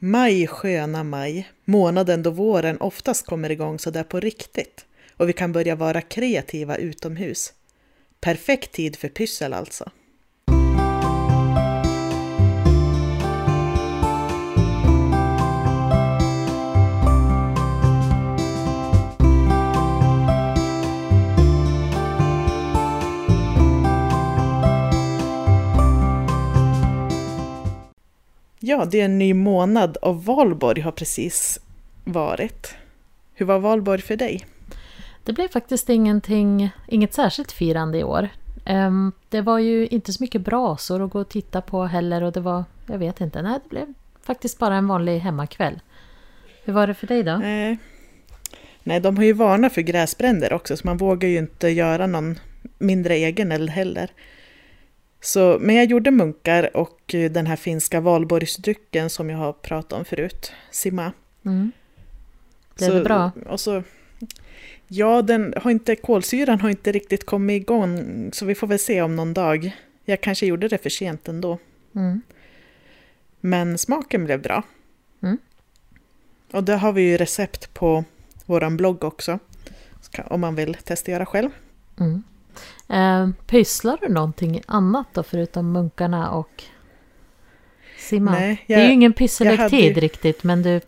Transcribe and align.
Maj, 0.00 0.46
sköna 0.46 1.04
maj, 1.04 1.48
månaden 1.64 2.22
då 2.22 2.30
våren 2.30 2.80
oftast 2.80 3.26
kommer 3.26 3.50
igång 3.50 3.78
så 3.78 3.90
där 3.90 4.02
på 4.02 4.20
riktigt 4.20 4.86
och 5.16 5.28
vi 5.28 5.32
kan 5.32 5.52
börja 5.52 5.74
vara 5.74 6.00
kreativa 6.00 6.76
utomhus. 6.76 7.52
Perfekt 8.20 8.72
tid 8.72 8.96
för 8.96 9.08
pyssel 9.08 9.52
alltså. 9.52 9.90
Ja, 28.68 28.84
det 28.84 29.00
är 29.00 29.04
en 29.04 29.18
ny 29.18 29.34
månad 29.34 29.96
och 29.96 30.24
valborg 30.24 30.80
har 30.80 30.92
precis 30.92 31.60
varit. 32.04 32.74
Hur 33.34 33.46
var 33.46 33.58
valborg 33.58 34.02
för 34.02 34.16
dig? 34.16 34.46
Det 35.24 35.32
blev 35.32 35.48
faktiskt 35.48 35.88
ingenting, 35.88 36.70
inget 36.88 37.14
särskilt 37.14 37.52
firande 37.52 37.98
i 37.98 38.04
år. 38.04 38.28
Det 39.28 39.40
var 39.40 39.58
ju 39.58 39.86
inte 39.86 40.12
så 40.12 40.22
mycket 40.22 40.40
brasor 40.40 41.04
att 41.04 41.10
gå 41.10 41.20
och 41.20 41.28
titta 41.28 41.60
på 41.60 41.84
heller 41.84 42.22
och 42.22 42.32
det 42.32 42.40
var, 42.40 42.64
jag 42.86 42.98
vet 42.98 43.20
inte, 43.20 43.42
nej 43.42 43.60
det 43.64 43.68
blev 43.68 43.94
faktiskt 44.22 44.58
bara 44.58 44.76
en 44.76 44.88
vanlig 44.88 45.18
hemmakväll. 45.18 45.80
Hur 46.64 46.72
var 46.72 46.86
det 46.86 46.94
för 46.94 47.06
dig 47.06 47.22
då? 47.22 47.36
Nej, 47.36 47.78
nej 48.82 49.00
de 49.00 49.16
har 49.16 49.24
ju 49.24 49.32
varnat 49.32 49.72
för 49.72 49.80
gräsbränder 49.80 50.52
också 50.52 50.76
så 50.76 50.86
man 50.86 50.96
vågar 50.96 51.28
ju 51.28 51.38
inte 51.38 51.68
göra 51.68 52.06
någon 52.06 52.38
mindre 52.78 53.14
egen 53.14 53.52
eld 53.52 53.70
heller. 53.70 54.10
Så, 55.20 55.58
men 55.60 55.76
jag 55.76 55.84
gjorde 55.84 56.10
munkar 56.10 56.76
och 56.76 57.00
den 57.30 57.46
här 57.46 57.56
finska 57.56 58.00
valborgsdrycken 58.00 59.10
som 59.10 59.30
jag 59.30 59.38
har 59.38 59.52
pratat 59.52 59.92
om 59.92 60.04
förut, 60.04 60.52
Simma. 60.70 61.12
Mm. 61.44 61.72
Blev 62.78 62.94
det 62.94 63.04
bra? 63.04 63.30
Och 63.46 63.60
så, 63.60 63.82
ja, 64.88 65.22
den 65.22 65.54
har 65.56 65.70
inte, 65.70 65.96
kolsyran 65.96 66.60
har 66.60 66.70
inte 66.70 66.92
riktigt 66.92 67.26
kommit 67.26 67.62
igång 67.62 68.30
så 68.32 68.44
vi 68.44 68.54
får 68.54 68.66
väl 68.66 68.78
se 68.78 69.02
om 69.02 69.16
någon 69.16 69.34
dag. 69.34 69.76
Jag 70.04 70.20
kanske 70.20 70.46
gjorde 70.46 70.68
det 70.68 70.78
för 70.78 70.90
sent 70.90 71.28
ändå. 71.28 71.58
Mm. 71.94 72.22
Men 73.40 73.78
smaken 73.78 74.24
blev 74.24 74.42
bra. 74.42 74.62
Mm. 75.22 75.38
Och 76.52 76.64
det 76.64 76.76
har 76.76 76.92
vi 76.92 77.02
ju 77.02 77.16
recept 77.16 77.74
på 77.74 78.04
vår 78.46 78.76
blogg 78.76 79.04
också. 79.04 79.38
Om 80.24 80.40
man 80.40 80.54
vill 80.54 80.74
testa 80.74 81.10
göra 81.10 81.26
själv. 81.26 81.50
Mm. 82.00 82.22
Eh, 82.88 83.28
pysslar 83.46 83.98
du 84.00 84.08
någonting 84.08 84.62
annat 84.66 85.06
då 85.12 85.22
förutom 85.22 85.72
munkarna 85.72 86.30
och 86.30 86.62
simma? 87.98 88.30
Nej, 88.30 88.64
jag, 88.66 88.78
det 88.78 88.82
är 88.82 88.86
ju 88.86 88.92
ingen 88.92 89.12
pysselek-tid 89.12 89.96
ju... 89.96 90.00
riktigt 90.00 90.44
men 90.44 90.62
du... 90.62 90.80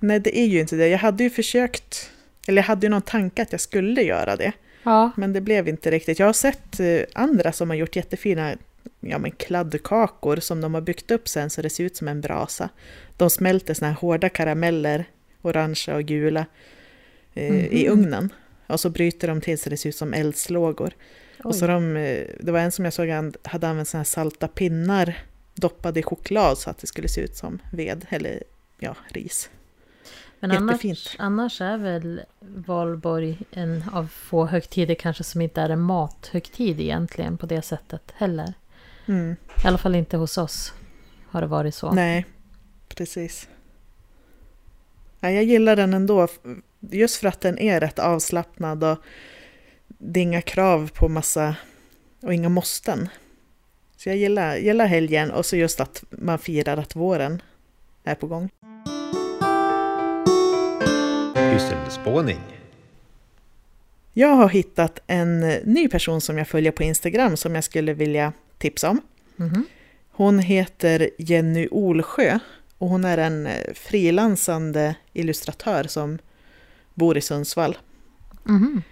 Nej 0.00 0.20
det 0.20 0.38
är 0.38 0.46
ju 0.46 0.60
inte 0.60 0.76
det. 0.76 0.88
Jag 0.88 0.98
hade 0.98 1.24
ju 1.24 1.30
försökt, 1.30 2.10
eller 2.46 2.62
jag 2.62 2.66
hade 2.66 2.86
ju 2.86 2.90
någon 2.90 3.02
tanke 3.02 3.42
att 3.42 3.52
jag 3.52 3.60
skulle 3.60 4.02
göra 4.02 4.36
det. 4.36 4.52
Ja. 4.82 5.10
Men 5.16 5.32
det 5.32 5.40
blev 5.40 5.68
inte 5.68 5.90
riktigt. 5.90 6.18
Jag 6.18 6.26
har 6.26 6.32
sett 6.32 6.80
eh, 6.80 7.00
andra 7.14 7.52
som 7.52 7.70
har 7.70 7.76
gjort 7.76 7.96
jättefina 7.96 8.54
ja, 9.00 9.18
men 9.18 9.30
kladdkakor 9.30 10.36
som 10.36 10.60
de 10.60 10.74
har 10.74 10.80
byggt 10.80 11.10
upp 11.10 11.28
sen 11.28 11.50
så 11.50 11.62
det 11.62 11.70
ser 11.70 11.84
ut 11.84 11.96
som 11.96 12.08
en 12.08 12.20
brasa. 12.20 12.68
De 13.16 13.30
smälter 13.30 13.74
såna 13.74 13.88
här 13.88 13.96
hårda 13.96 14.28
karameller, 14.28 15.04
orangea 15.42 15.96
och 15.96 16.04
gula, 16.04 16.46
eh, 17.34 17.48
mm 17.48 17.60
-hmm. 17.60 17.68
i 17.68 17.88
mhm. 17.88 17.92
ugnen. 17.92 18.32
Och 18.66 18.80
så 18.80 18.90
bryter 18.90 19.28
de 19.28 19.40
till 19.40 19.58
så 19.58 19.70
det 19.70 19.76
ser 19.76 19.88
ut 19.88 19.96
som 19.96 20.14
eldslågor. 20.14 20.94
Oj. 21.38 21.42
Och 21.44 21.54
så 21.54 21.66
de, 21.66 21.96
eh, 21.96 22.26
det 22.40 22.52
var 22.52 22.60
en 22.60 22.72
som 22.72 22.84
jag 22.84 22.94
såg 22.94 23.08
hade 23.42 23.68
använt 23.68 23.88
såna 23.88 23.98
här 23.98 24.04
salta 24.04 24.48
pinnar 24.48 25.18
doppade 25.54 26.00
i 26.00 26.02
choklad 26.02 26.58
så 26.58 26.70
att 26.70 26.78
det 26.78 26.86
skulle 26.86 27.08
se 27.08 27.20
ut 27.20 27.36
som 27.36 27.58
ved 27.72 28.06
eller 28.08 28.42
ja, 28.78 28.96
ris. 29.08 29.50
Men 30.40 30.50
annars, 30.50 31.16
annars 31.18 31.60
är 31.60 31.78
väl 31.78 32.20
valborg 32.40 33.38
en 33.50 33.84
av 33.92 34.06
få 34.06 34.46
högtider 34.46 34.94
kanske 34.94 35.24
som 35.24 35.40
inte 35.40 35.60
är 35.60 35.68
en 35.68 35.80
mathögtid 35.80 36.80
egentligen 36.80 37.38
på 37.38 37.46
det 37.46 37.62
sättet 37.62 38.12
heller. 38.14 38.54
Mm. 39.06 39.36
I 39.64 39.66
alla 39.66 39.78
fall 39.78 39.94
inte 39.94 40.16
hos 40.16 40.38
oss 40.38 40.72
har 41.26 41.40
det 41.40 41.46
varit 41.46 41.74
så. 41.74 41.92
Nej, 41.92 42.26
precis. 42.88 43.48
Nej, 45.22 45.34
jag 45.34 45.44
gillar 45.44 45.76
den 45.76 45.94
ändå 45.94 46.28
just 46.80 47.16
för 47.16 47.28
att 47.28 47.40
den 47.40 47.58
är 47.58 47.80
rätt 47.80 47.98
avslappnad 47.98 48.84
och 48.84 48.98
det 49.88 50.20
är 50.20 50.22
inga 50.22 50.42
krav 50.42 50.90
på 50.94 51.08
massa 51.08 51.56
och 52.22 52.34
inga 52.34 52.48
måsten. 52.48 53.08
Så 53.96 54.08
jag 54.08 54.16
gillar, 54.16 54.56
gillar 54.56 54.86
helgen 54.86 55.30
och 55.30 55.46
så 55.46 55.56
just 55.56 55.80
att 55.80 56.04
man 56.10 56.38
firar 56.38 56.76
att 56.76 56.96
våren 56.96 57.42
är 58.04 58.14
på 58.14 58.26
gång. 58.26 58.50
Pysselspåning. 61.34 62.40
Jag 64.12 64.34
har 64.34 64.48
hittat 64.48 65.02
en 65.06 65.40
ny 65.64 65.88
person 65.88 66.20
som 66.20 66.38
jag 66.38 66.48
följer 66.48 66.72
på 66.72 66.82
Instagram 66.82 67.36
som 67.36 67.54
jag 67.54 67.64
skulle 67.64 67.94
vilja 67.94 68.32
tipsa 68.58 68.90
om. 68.90 69.00
Mm. 69.38 69.64
Hon 70.10 70.38
heter 70.38 71.10
Jenny 71.18 71.68
Olsjö 71.70 72.38
och 72.82 72.88
hon 72.88 73.04
är 73.04 73.18
en 73.18 73.48
frilansande 73.74 74.94
illustratör 75.12 75.84
som 75.84 76.18
bor 76.94 77.16
i 77.16 77.20
Sundsvall. 77.20 77.78
Mm. 78.48 78.82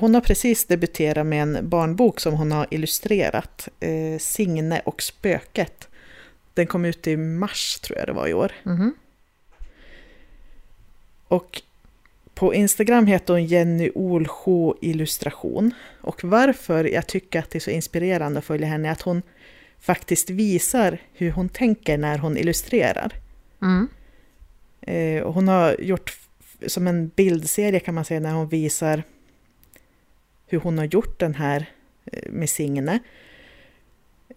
Hon 0.00 0.14
har 0.14 0.20
precis 0.20 0.64
debuterat 0.64 1.26
med 1.26 1.42
en 1.42 1.68
barnbok 1.68 2.20
som 2.20 2.34
hon 2.34 2.52
har 2.52 2.66
illustrerat, 2.70 3.68
eh, 3.80 4.18
Signe 4.18 4.80
och 4.84 5.02
spöket. 5.02 5.88
Den 6.54 6.66
kom 6.66 6.84
ut 6.84 7.06
i 7.06 7.16
mars 7.16 7.80
tror 7.80 7.98
jag 7.98 8.08
det 8.08 8.12
var 8.12 8.28
i 8.28 8.34
år. 8.34 8.52
Mm. 8.66 8.94
Och 11.28 11.62
på 12.34 12.54
Instagram 12.54 13.06
heter 13.06 13.34
hon 13.34 13.44
Jenny 13.44 13.90
Olsjö 13.94 14.72
illustration. 14.80 15.74
Och 16.00 16.24
varför 16.24 16.84
jag 16.84 17.06
tycker 17.06 17.38
att 17.38 17.50
det 17.50 17.58
är 17.58 17.60
så 17.60 17.70
inspirerande 17.70 18.38
att 18.38 18.44
följa 18.44 18.66
henne 18.66 18.88
är 18.88 18.92
att 18.92 19.02
hon 19.02 19.22
faktiskt 19.80 20.30
visar 20.30 20.98
hur 21.12 21.30
hon 21.30 21.48
tänker 21.48 21.98
när 21.98 22.18
hon 22.18 22.36
illustrerar. 22.36 23.12
Mm. 23.62 23.88
Hon 25.24 25.48
har 25.48 25.76
gjort 25.80 26.16
som 26.66 26.86
en 26.86 27.08
bildserie 27.08 27.80
kan 27.80 27.94
man 27.94 28.04
säga 28.04 28.20
när 28.20 28.32
hon 28.32 28.48
visar 28.48 29.02
hur 30.46 30.60
hon 30.60 30.78
har 30.78 30.84
gjort 30.84 31.20
den 31.20 31.34
här 31.34 31.66
eh, 32.04 32.32
med 32.32 32.50
Signe. 32.50 32.98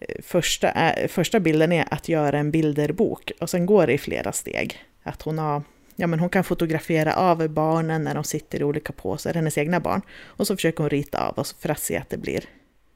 Eh, 0.00 0.22
första, 0.22 0.70
är, 0.70 1.08
första 1.08 1.40
bilden 1.40 1.72
är 1.72 1.86
att 1.90 2.08
göra 2.08 2.38
en 2.38 2.50
bilderbok 2.50 3.32
och 3.40 3.50
sen 3.50 3.66
går 3.66 3.86
det 3.86 3.92
i 3.92 3.98
flera 3.98 4.32
steg. 4.32 4.84
Att 5.02 5.22
hon, 5.22 5.38
har, 5.38 5.62
ja, 5.96 6.06
men 6.06 6.20
hon 6.20 6.28
kan 6.28 6.44
fotografera 6.44 7.14
av 7.14 7.48
barnen 7.48 8.04
när 8.04 8.14
de 8.14 8.24
sitter 8.24 8.60
i 8.60 8.64
olika 8.64 8.92
påsar, 8.92 9.34
hennes 9.34 9.58
egna 9.58 9.80
barn. 9.80 10.02
Och 10.22 10.46
så 10.46 10.56
försöker 10.56 10.84
hon 10.84 10.90
rita 10.90 11.28
av 11.28 11.38
oss 11.38 11.56
för 11.58 11.68
att 11.68 11.80
se 11.80 11.96
att 11.96 12.10
det 12.10 12.18
blir 12.18 12.44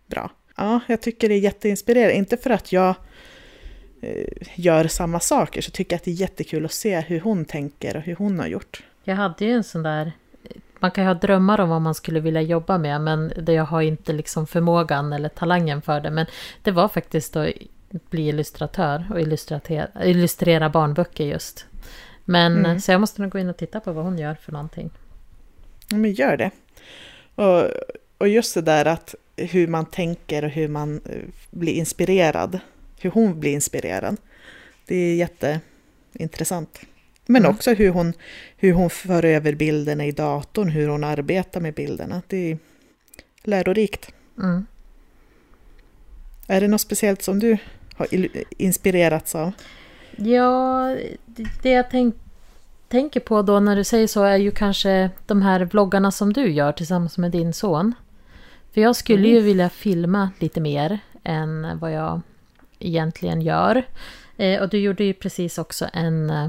bra. 0.07 0.31
Ja, 0.59 0.81
jag 0.87 1.03
tycker 1.03 1.29
det 1.29 1.35
är 1.35 1.39
jätteinspirerande. 1.39 2.15
Inte 2.15 2.37
för 2.37 2.51
att 2.51 2.73
jag 2.73 2.95
eh, 4.01 4.27
gör 4.55 4.89
samma 4.89 5.21
saker, 5.21 5.63
så 5.63 5.71
tycker 5.71 5.95
jag 5.95 5.99
att 5.99 6.05
det 6.05 6.11
är 6.11 6.15
jättekul 6.15 6.65
att 6.65 6.73
se 6.73 7.01
hur 7.01 7.21
hon 7.21 7.45
tänker 7.45 7.97
och 7.97 8.03
hur 8.03 8.17
hon 8.17 8.39
har 8.39 8.47
gjort. 8.47 8.83
Jag 9.05 9.17
hade 9.17 9.45
ju 9.45 9.53
en 9.53 9.65
sån 9.65 9.83
där... 9.83 10.13
Man 10.81 10.91
kan 10.91 11.05
ju 11.05 11.09
ha 11.09 11.15
drömmar 11.15 11.61
om 11.61 11.69
vad 11.69 11.83
man 11.83 11.95
skulle 11.95 12.21
vilja 12.21 12.43
jobba 12.43 12.79
med 12.79 13.01
men 13.01 13.33
det 13.43 13.53
jag 13.53 13.65
har 13.65 13.83
inte 13.83 14.13
liksom 14.13 14.47
förmågan 14.47 15.13
eller 15.13 15.29
talangen 15.29 15.83
för 15.83 16.01
det. 16.01 16.11
Men 16.11 16.27
det 16.63 16.71
var 16.71 16.89
faktiskt 16.89 17.37
att 17.37 17.53
bli 18.11 18.29
illustratör 18.29 19.07
och 19.11 19.21
illustrera, 19.21 20.05
illustrera 20.05 20.71
barnböcker 20.71 21.25
just. 21.25 21.67
Men 22.25 22.57
mm. 22.59 22.81
så 22.81 22.93
jag 22.93 23.01
måste 23.01 23.23
nog 23.23 23.31
gå 23.31 23.39
in 23.39 23.49
och 23.49 23.57
titta 23.57 23.81
på 23.81 23.93
vad 23.93 24.05
hon 24.05 24.19
gör 24.19 24.35
för 24.35 24.53
någonting. 24.53 24.91
Ja, 25.91 25.97
men 25.97 26.13
gör 26.13 26.37
det. 26.37 26.51
Och, 27.35 27.71
och 28.19 28.29
just 28.29 28.55
det 28.55 28.63
där 28.63 28.85
att 28.85 29.15
hur 29.39 29.67
man 29.67 29.87
tänker 29.87 30.45
och 30.45 30.51
hur 30.51 30.69
man 30.69 31.01
eh, 31.05 31.23
blir 31.51 31.73
inspirerad. 31.73 32.59
Hur 33.01 33.11
hon 33.11 33.41
blir 33.41 33.53
inspirerad. 33.53 34.17
Det 34.87 34.97
är 34.97 35.15
jätteintressant. 35.15 36.81
Men 37.27 37.43
mm. 37.43 37.55
också 37.55 37.75
hur 37.75 37.91
hon, 37.91 38.13
hur 38.57 38.73
hon 38.73 38.91
för 38.91 39.25
över 39.25 39.55
bilderna 39.55 40.07
i 40.07 40.13
datorn, 40.13 40.69
hur 40.69 40.89
hon 40.89 41.05
arbetar 41.05 41.61
med 41.61 41.75
bilderna. 41.75 42.23
Det 42.27 42.51
är 42.51 42.59
lärorikt. 43.43 44.13
Mm. 44.39 44.67
Är 46.47 46.61
det 46.61 46.69
något 46.69 46.81
speciellt 46.81 47.23
som 47.23 47.39
du 47.39 47.59
har 47.97 48.07
inspirerats 48.51 49.35
av? 49.35 49.53
Ja, 50.17 50.97
det 51.63 51.71
jag 51.71 51.91
tänk, 51.91 52.15
tänker 52.89 53.21
på 53.21 53.43
då 53.43 53.61
när 53.61 53.77
du 53.77 53.85
säger 53.85 54.07
så 54.07 54.23
är 54.23 54.37
ju 54.37 54.51
kanske 54.51 55.11
de 55.27 55.43
här 55.43 55.61
vloggarna 55.61 56.11
som 56.11 56.33
du 56.33 56.51
gör 56.51 56.73
tillsammans 56.73 57.19
med 57.19 57.31
din 57.31 57.53
son. 57.53 57.95
För 58.73 58.81
jag 58.81 58.97
skulle 58.97 59.29
mm. 59.29 59.31
ju 59.31 59.41
vilja 59.41 59.69
filma 59.69 60.31
lite 60.39 60.61
mer 60.61 60.99
än 61.25 61.79
vad 61.79 61.93
jag 61.93 62.21
egentligen 62.79 63.43
gör. 63.43 63.83
Eh, 64.37 64.63
och 64.63 64.69
du 64.69 64.79
gjorde 64.79 65.05
ju 65.05 65.15
precis 65.15 65.59
också 65.59 65.87
en 65.93 66.31
eh, 66.31 66.49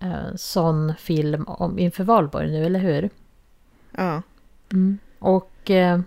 eh, 0.00 0.34
sån 0.36 0.94
film 0.98 1.44
om, 1.48 1.78
inför 1.78 2.04
valborg 2.04 2.50
nu, 2.50 2.66
eller 2.66 2.80
hur? 2.80 3.10
Ja. 3.90 4.22
Mm. 4.72 4.98
Och 5.18 5.70
eh, 5.70 6.00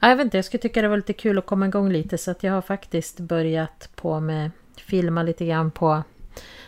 jag 0.00 0.16
vet 0.16 0.24
inte, 0.24 0.38
jag 0.38 0.44
skulle 0.44 0.60
tycka 0.60 0.82
det 0.82 0.88
var 0.88 0.96
lite 0.96 1.12
kul 1.12 1.38
att 1.38 1.46
komma 1.46 1.66
igång 1.66 1.92
lite 1.92 2.18
så 2.18 2.30
att 2.30 2.42
jag 2.42 2.52
har 2.52 2.62
faktiskt 2.62 3.20
börjat 3.20 3.88
på 3.94 4.20
med 4.20 4.50
filma 4.76 5.22
lite 5.22 5.46
grann 5.46 5.70
på 5.70 6.02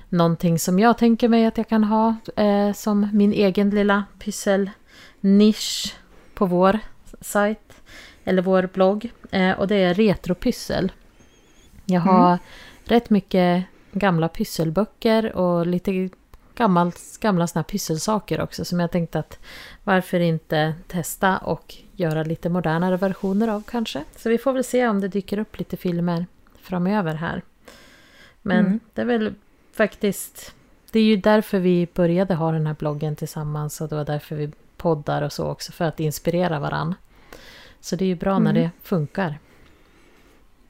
någonting 0.09 0.59
som 0.59 0.79
jag 0.79 0.99
tänker 0.99 1.29
mig 1.29 1.47
att 1.47 1.57
jag 1.57 1.69
kan 1.69 1.85
ha 1.85 2.17
eh, 2.37 2.73
som 2.73 3.09
min 3.13 3.33
egen 3.33 3.71
lilla 3.71 4.05
pysselnisch 4.19 5.97
på 6.35 6.47
vår 6.47 6.79
sajt 7.21 7.64
eller 8.25 8.43
vår 8.43 8.69
blogg. 8.73 9.13
Eh, 9.31 9.53
och 9.53 9.69
det 9.69 9.77
är 9.77 9.95
retropyssel. 9.95 10.93
Jag 11.85 12.01
har 12.01 12.29
mm. 12.29 12.39
rätt 12.85 13.11
mycket 13.11 13.65
gamla 13.93 14.29
pysselböcker 14.29 15.37
och 15.37 15.67
lite 15.67 16.11
gammalt, 16.55 17.21
gamla 17.21 17.47
såna 17.47 17.61
här 17.61 17.65
pysselsaker 17.65 18.41
också 18.41 18.65
som 18.65 18.81
jag 18.81 18.91
tänkte 18.91 19.19
att 19.19 19.39
varför 19.85 20.21
inte 20.21 20.75
testa 20.89 21.39
och 21.39 21.75
göra 21.93 22.23
lite 22.23 22.49
modernare 22.49 22.97
versioner 22.97 23.49
av 23.49 23.63
kanske. 23.67 24.05
Så 24.17 24.29
vi 24.29 24.39
får 24.39 24.53
väl 24.53 24.65
se 24.65 24.89
om 24.89 25.01
det 25.01 25.09
dyker 25.09 25.39
upp 25.39 25.59
lite 25.59 25.77
filmer 25.77 26.27
framöver 26.63 27.15
här. 27.15 27.43
Men 28.43 28.67
mm. 28.67 28.81
det 28.95 29.01
är 29.01 29.07
väl 29.07 29.35
faktiskt... 29.73 30.55
Det 30.91 30.99
är 30.99 31.05
ju 31.05 31.17
därför 31.17 31.59
vi 31.59 31.89
började 31.95 32.35
ha 32.35 32.53
den 32.53 32.67
här 32.67 32.75
bloggen 32.75 33.17
tillsammans 33.17 33.81
och 33.81 33.89
det 33.89 33.95
var 33.95 34.05
därför 34.05 34.37
vi 34.37 34.53
poddar 34.77 35.23
och 35.23 35.33
så 35.33 35.47
också, 35.47 35.73
för 35.73 35.85
att 35.85 36.01
inspirera 36.01 36.59
varann. 36.59 36.95
Så 37.85 37.97
det 37.97 38.05
är 38.05 38.07
ju 38.07 38.15
bra 38.15 38.37
mm. 38.37 38.45
när 38.45 38.53
det 38.53 38.71
funkar. 38.83 39.39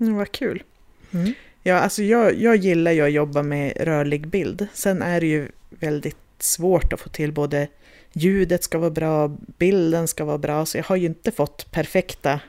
Mm, 0.01 0.15
vad 0.15 0.33
kul. 0.33 0.63
Mm. 1.11 1.33
Ja, 1.63 1.75
alltså 1.75 2.03
jag, 2.03 2.35
jag 2.35 2.57
gillar 2.57 2.93
ju 2.93 3.01
att 3.01 3.13
jobba 3.13 3.43
med 3.43 3.73
rörlig 3.81 4.29
bild. 4.29 4.67
Sen 4.73 5.03
är 5.03 5.21
det 5.21 5.27
ju 5.27 5.49
väldigt 5.71 6.17
svårt 6.39 6.93
att 6.93 7.01
få 7.01 7.09
till 7.09 7.33
både 7.33 7.69
ljudet 8.13 8.65
ska 8.65 8.79
vara 8.79 8.91
bra, 8.91 9.37
bilden 9.59 10.09
ska 10.09 10.25
vara 10.25 10.39
bra, 10.39 10.67
så 10.67 10.79
jag 10.79 10.85
har 10.85 10.97
ju 10.97 11.07
inte 11.07 11.31
fått 11.31 11.71
perfekta 11.71 12.41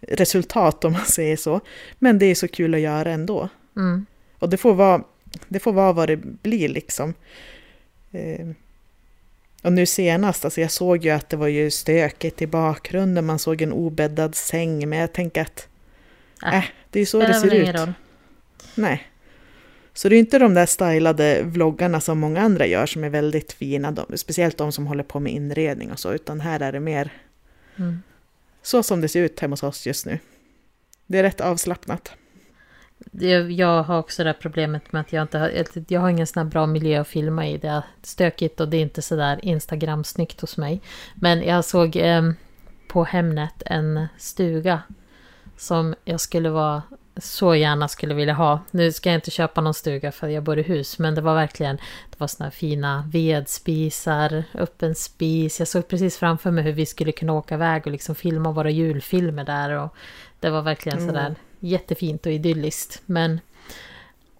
resultat 0.00 0.84
om 0.84 0.92
man 0.92 1.04
säger 1.04 1.36
så. 1.36 1.60
Men 1.98 2.18
det 2.18 2.26
är 2.26 2.34
så 2.34 2.48
kul 2.48 2.74
att 2.74 2.80
göra 2.80 3.10
ändå. 3.10 3.48
Mm. 3.76 4.06
Och 4.38 4.48
det 4.48 4.56
får, 4.56 4.74
vara, 4.74 5.04
det 5.48 5.58
får 5.58 5.72
vara 5.72 5.92
vad 5.92 6.08
det 6.08 6.16
blir 6.16 6.68
liksom. 6.68 7.14
Och 9.62 9.72
nu 9.72 9.86
senast, 9.86 10.44
alltså 10.44 10.60
jag 10.60 10.70
såg 10.70 11.04
ju 11.04 11.10
att 11.10 11.28
det 11.28 11.36
var 11.36 11.48
ju 11.48 11.70
stökigt 11.70 12.42
i 12.42 12.46
bakgrunden, 12.46 13.26
man 13.26 13.38
såg 13.38 13.62
en 13.62 13.72
obäddad 13.72 14.34
säng, 14.34 14.88
men 14.88 14.98
jag 14.98 15.12
tänker 15.12 15.42
att 15.42 15.68
äh, 16.42 16.58
äh 16.58 16.64
det 16.90 17.00
är 17.00 17.06
så 17.06 17.20
det 17.20 17.34
ser 17.34 17.54
ut. 17.54 17.74
Roll. 17.74 17.92
Nej. 18.74 19.06
Så 19.92 20.08
det 20.08 20.16
är 20.16 20.18
inte 20.18 20.38
de 20.38 20.54
där 20.54 20.66
stylade 20.66 21.42
vloggarna 21.42 22.00
som 22.00 22.18
många 22.18 22.40
andra 22.40 22.66
gör 22.66 22.86
som 22.86 23.04
är 23.04 23.08
väldigt 23.08 23.52
fina, 23.52 23.90
de, 23.90 24.18
speciellt 24.18 24.56
de 24.56 24.72
som 24.72 24.86
håller 24.86 25.04
på 25.04 25.20
med 25.20 25.32
inredning 25.32 25.92
och 25.92 25.98
så, 25.98 26.12
utan 26.12 26.40
här 26.40 26.60
är 26.60 26.72
det 26.72 26.80
mer 26.80 27.12
mm. 27.76 28.02
så 28.62 28.82
som 28.82 29.00
det 29.00 29.08
ser 29.08 29.22
ut 29.22 29.40
hemma 29.40 29.52
hos 29.52 29.62
oss 29.62 29.86
just 29.86 30.06
nu. 30.06 30.18
Det 31.06 31.18
är 31.18 31.22
rätt 31.22 31.40
avslappnat. 31.40 32.12
Jag 33.48 33.82
har 33.82 33.98
också 33.98 34.24
det 34.24 34.32
problemet 34.32 34.92
med 34.92 35.00
att 35.00 35.12
jag 35.12 35.22
inte 35.22 35.38
har, 35.38 35.52
jag 35.88 36.00
har 36.00 36.10
ingen 36.10 36.26
sån 36.26 36.42
här 36.42 36.50
bra 36.50 36.66
miljö 36.66 37.00
att 37.00 37.08
filma 37.08 37.48
i. 37.48 37.58
Det 37.58 37.68
är 37.68 37.82
stökigt 38.02 38.60
och 38.60 38.68
det 38.68 38.76
är 38.76 38.82
inte 38.82 39.02
så 39.02 39.16
där 39.16 39.44
Instagram-snyggt 39.44 40.40
hos 40.40 40.56
mig. 40.56 40.80
Men 41.14 41.42
jag 41.42 41.64
såg 41.64 41.96
eh, 41.96 42.30
på 42.88 43.04
Hemnet 43.04 43.62
en 43.66 44.06
stuga 44.18 44.82
som 45.56 45.94
jag 46.04 46.20
skulle 46.20 46.50
vara 46.50 46.82
så 47.16 47.54
gärna 47.54 47.88
skulle 47.88 48.14
vilja 48.14 48.34
ha. 48.34 48.60
Nu 48.70 48.92
ska 48.92 49.08
jag 49.08 49.16
inte 49.16 49.30
köpa 49.30 49.60
någon 49.60 49.74
stuga 49.74 50.12
för 50.12 50.28
jag 50.28 50.42
bor 50.42 50.58
i 50.58 50.62
hus, 50.62 50.98
men 50.98 51.14
det 51.14 51.20
var 51.20 51.34
verkligen 51.34 51.76
det 52.10 52.20
var 52.20 52.26
såna 52.26 52.44
här 52.46 52.50
fina 52.50 53.04
vedspisar, 53.12 54.44
öppen 54.54 54.94
spis. 54.94 55.58
Jag 55.58 55.68
såg 55.68 55.88
precis 55.88 56.16
framför 56.16 56.50
mig 56.50 56.64
hur 56.64 56.72
vi 56.72 56.86
skulle 56.86 57.12
kunna 57.12 57.32
åka 57.32 57.54
iväg 57.54 57.82
och 57.86 57.92
liksom 57.92 58.14
filma 58.14 58.52
våra 58.52 58.70
julfilmer 58.70 59.44
där. 59.44 59.70
Och 59.70 59.94
det 60.40 60.50
var 60.50 60.62
verkligen 60.62 60.98
mm. 60.98 61.08
sådär 61.08 61.34
jättefint 61.60 62.26
och 62.26 62.32
idylliskt. 62.32 63.02
Men 63.06 63.40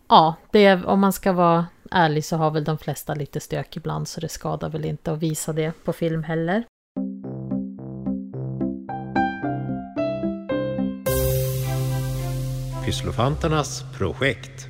ja, 0.09 0.35
det, 0.51 0.85
om 0.85 1.01
man 1.01 1.13
ska 1.13 1.33
vara 1.33 1.67
ärlig 1.91 2.25
så 2.25 2.37
har 2.37 2.51
väl 2.51 2.65
de 2.65 2.79
flesta 2.79 3.15
lite 3.15 3.41
stök 3.41 3.77
ibland 3.77 4.09
så 4.09 4.21
det 4.21 4.29
skadar 4.29 4.69
väl 4.69 4.85
inte 4.85 5.13
att 5.13 5.19
visa 5.19 5.53
det 5.53 5.73
på 5.85 5.93
film 5.93 6.23
heller. 6.23 6.65
Pysslofanternas 12.85 13.83
projekt. 13.99 14.67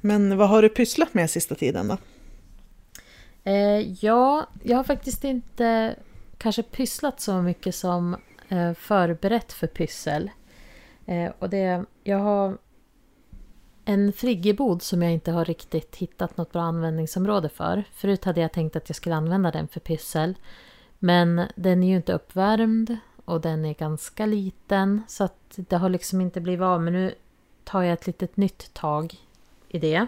Men 0.00 0.36
vad 0.36 0.48
har 0.48 0.62
du 0.62 0.68
pysslat 0.68 1.14
med 1.14 1.30
sista 1.30 1.54
tiden 1.54 1.88
då? 1.88 1.96
Eh, 3.44 4.04
ja, 4.04 4.46
jag 4.62 4.76
har 4.76 4.84
faktiskt 4.84 5.24
inte 5.24 5.96
kanske 6.38 6.62
pysslat 6.62 7.20
så 7.20 7.42
mycket 7.42 7.74
som 7.74 8.16
Eh, 8.52 8.74
förberett 8.74 9.52
för 9.52 9.66
pyssel. 9.66 10.30
Eh, 11.06 11.32
och 11.38 11.50
det, 11.50 11.84
jag 12.04 12.18
har 12.18 12.58
en 13.84 14.12
friggebod 14.12 14.82
som 14.82 15.02
jag 15.02 15.12
inte 15.12 15.32
har 15.32 15.44
riktigt 15.44 15.96
hittat 15.96 16.36
något 16.36 16.52
bra 16.52 16.62
användningsområde 16.62 17.48
för. 17.48 17.84
Förut 17.92 18.24
hade 18.24 18.40
jag 18.40 18.52
tänkt 18.52 18.76
att 18.76 18.88
jag 18.88 18.96
skulle 18.96 19.14
använda 19.14 19.50
den 19.50 19.68
för 19.68 19.80
pyssel. 19.80 20.34
Men 20.98 21.42
den 21.54 21.82
är 21.82 21.88
ju 21.88 21.96
inte 21.96 22.12
uppvärmd 22.12 22.96
och 23.24 23.40
den 23.40 23.64
är 23.64 23.74
ganska 23.74 24.26
liten 24.26 25.02
så 25.08 25.24
att 25.24 25.54
det 25.56 25.76
har 25.76 25.88
liksom 25.88 26.20
inte 26.20 26.40
blivit 26.40 26.64
av. 26.64 26.82
Men 26.82 26.92
nu 26.92 27.14
tar 27.64 27.82
jag 27.82 27.92
ett 27.92 28.06
litet 28.06 28.36
nytt 28.36 28.74
tag 28.74 29.14
i 29.68 29.78
det. 29.78 30.06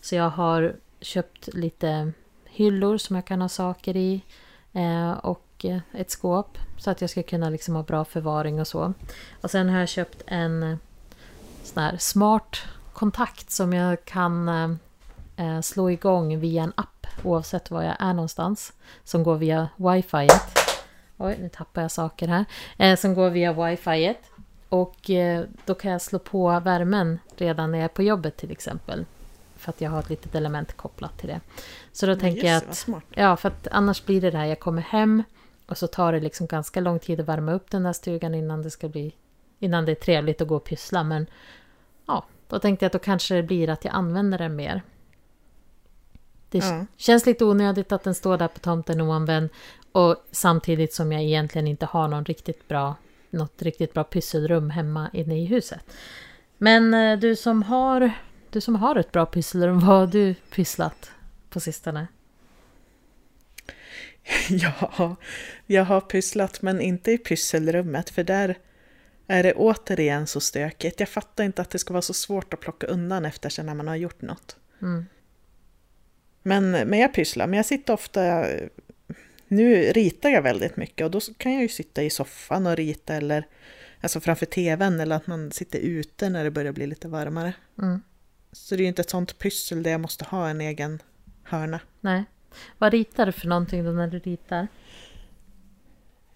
Så 0.00 0.14
jag 0.14 0.30
har 0.30 0.76
köpt 1.00 1.54
lite 1.54 2.12
hyllor 2.44 2.98
som 2.98 3.16
jag 3.16 3.24
kan 3.24 3.40
ha 3.40 3.48
saker 3.48 3.96
i 3.96 4.24
eh, 4.72 5.10
och 5.64 6.00
ett 6.00 6.10
skåp 6.10 6.58
så 6.78 6.90
att 6.90 7.00
jag 7.00 7.10
ska 7.10 7.22
kunna 7.22 7.50
liksom 7.50 7.74
ha 7.74 7.82
bra 7.82 8.04
förvaring 8.04 8.60
och 8.60 8.66
så. 8.66 8.92
Och 9.40 9.50
sen 9.50 9.68
har 9.68 9.78
jag 9.78 9.88
köpt 9.88 10.22
en 10.26 10.78
sån 11.62 11.82
här 11.82 11.96
smart 11.96 12.56
kontakt 12.92 13.50
som 13.50 13.72
jag 13.72 14.04
kan 14.04 14.48
eh, 15.36 15.60
slå 15.60 15.90
igång 15.90 16.40
via 16.40 16.62
en 16.62 16.72
app 16.76 17.06
oavsett 17.22 17.70
var 17.70 17.82
jag 17.82 17.96
är 17.98 18.14
någonstans. 18.14 18.72
Som 19.04 19.22
går 19.22 19.36
via 19.36 19.68
wifi. 19.76 20.28
Oj, 21.16 21.38
nu 21.40 21.48
tappar 21.48 21.82
jag 21.82 21.90
saker 21.90 22.28
här. 22.28 22.44
Eh, 22.78 22.96
som 22.96 23.14
går 23.14 23.30
via 23.30 23.52
wifi. 23.52 24.14
Och 24.68 25.10
eh, 25.10 25.44
då 25.64 25.74
kan 25.74 25.90
jag 25.90 26.02
slå 26.02 26.18
på 26.18 26.60
värmen 26.60 27.18
redan 27.36 27.70
när 27.70 27.78
jag 27.78 27.84
är 27.84 27.88
på 27.88 28.02
jobbet 28.02 28.36
till 28.36 28.50
exempel. 28.50 29.04
För 29.56 29.70
att 29.70 29.80
jag 29.80 29.90
har 29.90 30.00
ett 30.00 30.10
litet 30.10 30.34
element 30.34 30.76
kopplat 30.76 31.18
till 31.18 31.28
det. 31.28 31.40
Så 31.92 32.06
då 32.06 32.12
Men 32.12 32.20
tänker 32.20 32.46
jag 32.46 32.56
att... 32.56 32.88
Ja, 33.10 33.36
för 33.36 33.48
att 33.48 33.68
annars 33.70 34.04
blir 34.04 34.20
det 34.20 34.30
det 34.30 34.38
här, 34.38 34.46
jag 34.46 34.60
kommer 34.60 34.82
hem 34.82 35.22
och 35.70 35.78
så 35.78 35.86
tar 35.86 36.12
det 36.12 36.20
liksom 36.20 36.46
ganska 36.46 36.80
lång 36.80 36.98
tid 36.98 37.20
att 37.20 37.26
värma 37.26 37.52
upp 37.52 37.70
den 37.70 37.82
där 37.82 37.92
stugan 37.92 38.34
innan 38.34 38.62
det 38.62 38.70
ska 38.70 38.88
bli... 38.88 39.14
Innan 39.58 39.84
det 39.84 39.92
är 39.92 39.96
trevligt 39.96 40.40
att 40.40 40.48
gå 40.48 40.56
och 40.56 40.64
pyssla. 40.64 41.04
Men 41.04 41.26
ja, 42.06 42.24
då 42.48 42.58
tänkte 42.58 42.84
jag 42.84 42.88
att 42.88 42.92
då 42.92 42.98
kanske 42.98 43.34
det 43.34 43.42
blir 43.42 43.70
att 43.70 43.84
jag 43.84 43.94
använder 43.94 44.38
den 44.38 44.56
mer. 44.56 44.82
Det 46.48 46.58
ja. 46.58 46.86
känns 46.96 47.26
lite 47.26 47.44
onödigt 47.44 47.92
att 47.92 48.04
den 48.04 48.14
står 48.14 48.38
där 48.38 48.48
på 48.48 48.58
tomten 48.58 49.00
oanvänd. 49.00 49.48
Och 49.92 50.16
samtidigt 50.30 50.94
som 50.94 51.12
jag 51.12 51.22
egentligen 51.22 51.66
inte 51.66 51.86
har 51.86 52.08
någon 52.08 52.24
riktigt 52.24 52.68
bra, 52.68 52.94
något 53.30 53.62
riktigt 53.62 53.94
bra 53.94 54.04
pysselrum 54.04 54.70
hemma 54.70 55.10
inne 55.12 55.42
i 55.42 55.44
huset. 55.44 55.84
Men 56.58 56.94
eh, 56.94 57.18
du 57.18 57.36
som 57.36 57.62
har, 57.62 58.12
du 58.50 58.60
som 58.60 58.76
har 58.76 58.96
ett 58.96 59.12
bra 59.12 59.26
pysselrum, 59.26 59.78
vad 59.78 59.98
har 59.98 60.06
du 60.06 60.34
pysslat 60.34 61.10
på 61.50 61.60
sistone? 61.60 62.06
Ja, 64.50 65.16
jag 65.66 65.84
har 65.84 66.00
pysslat 66.00 66.62
men 66.62 66.80
inte 66.80 67.12
i 67.12 67.18
pysselrummet 67.18 68.10
för 68.10 68.24
där 68.24 68.58
är 69.26 69.42
det 69.42 69.52
återigen 69.52 70.26
så 70.26 70.40
stökigt. 70.40 71.00
Jag 71.00 71.08
fattar 71.08 71.44
inte 71.44 71.62
att 71.62 71.70
det 71.70 71.78
ska 71.78 71.92
vara 71.92 72.02
så 72.02 72.14
svårt 72.14 72.54
att 72.54 72.60
plocka 72.60 72.86
undan 72.86 73.24
efter 73.24 73.48
sig 73.48 73.64
när 73.64 73.74
man 73.74 73.88
har 73.88 73.96
gjort 73.96 74.22
något. 74.22 74.56
Mm. 74.82 75.06
Men, 76.42 76.70
men 76.70 76.98
jag 76.98 77.14
pysslar, 77.14 77.46
men 77.46 77.56
jag 77.56 77.66
sitter 77.66 77.92
ofta 77.92 78.46
nu 79.50 79.92
ritar 79.92 80.30
jag 80.30 80.42
väldigt 80.42 80.76
mycket 80.76 81.04
och 81.04 81.10
då 81.10 81.20
kan 81.20 81.52
jag 81.52 81.62
ju 81.62 81.68
sitta 81.68 82.02
i 82.02 82.10
soffan 82.10 82.66
och 82.66 82.76
rita 82.76 83.14
eller 83.14 83.46
alltså 84.00 84.20
framför 84.20 84.46
tvn 84.46 85.00
eller 85.00 85.16
att 85.16 85.26
man 85.26 85.52
sitter 85.52 85.78
ute 85.78 86.28
när 86.28 86.44
det 86.44 86.50
börjar 86.50 86.72
bli 86.72 86.86
lite 86.86 87.08
varmare. 87.08 87.52
Mm. 87.78 88.02
Så 88.52 88.76
det 88.76 88.80
är 88.80 88.82
ju 88.82 88.88
inte 88.88 89.02
ett 89.02 89.10
sånt 89.10 89.38
pyssel 89.38 89.82
där 89.82 89.90
jag 89.90 90.00
måste 90.00 90.24
ha 90.24 90.48
en 90.48 90.60
egen 90.60 91.02
hörna. 91.42 91.80
Nej. 92.00 92.24
Vad 92.78 92.92
ritar 92.92 93.26
du 93.26 93.32
för 93.32 93.48
någonting 93.48 93.84
då 93.84 93.90
när 93.90 94.06
du 94.06 94.18
ritar? 94.18 94.68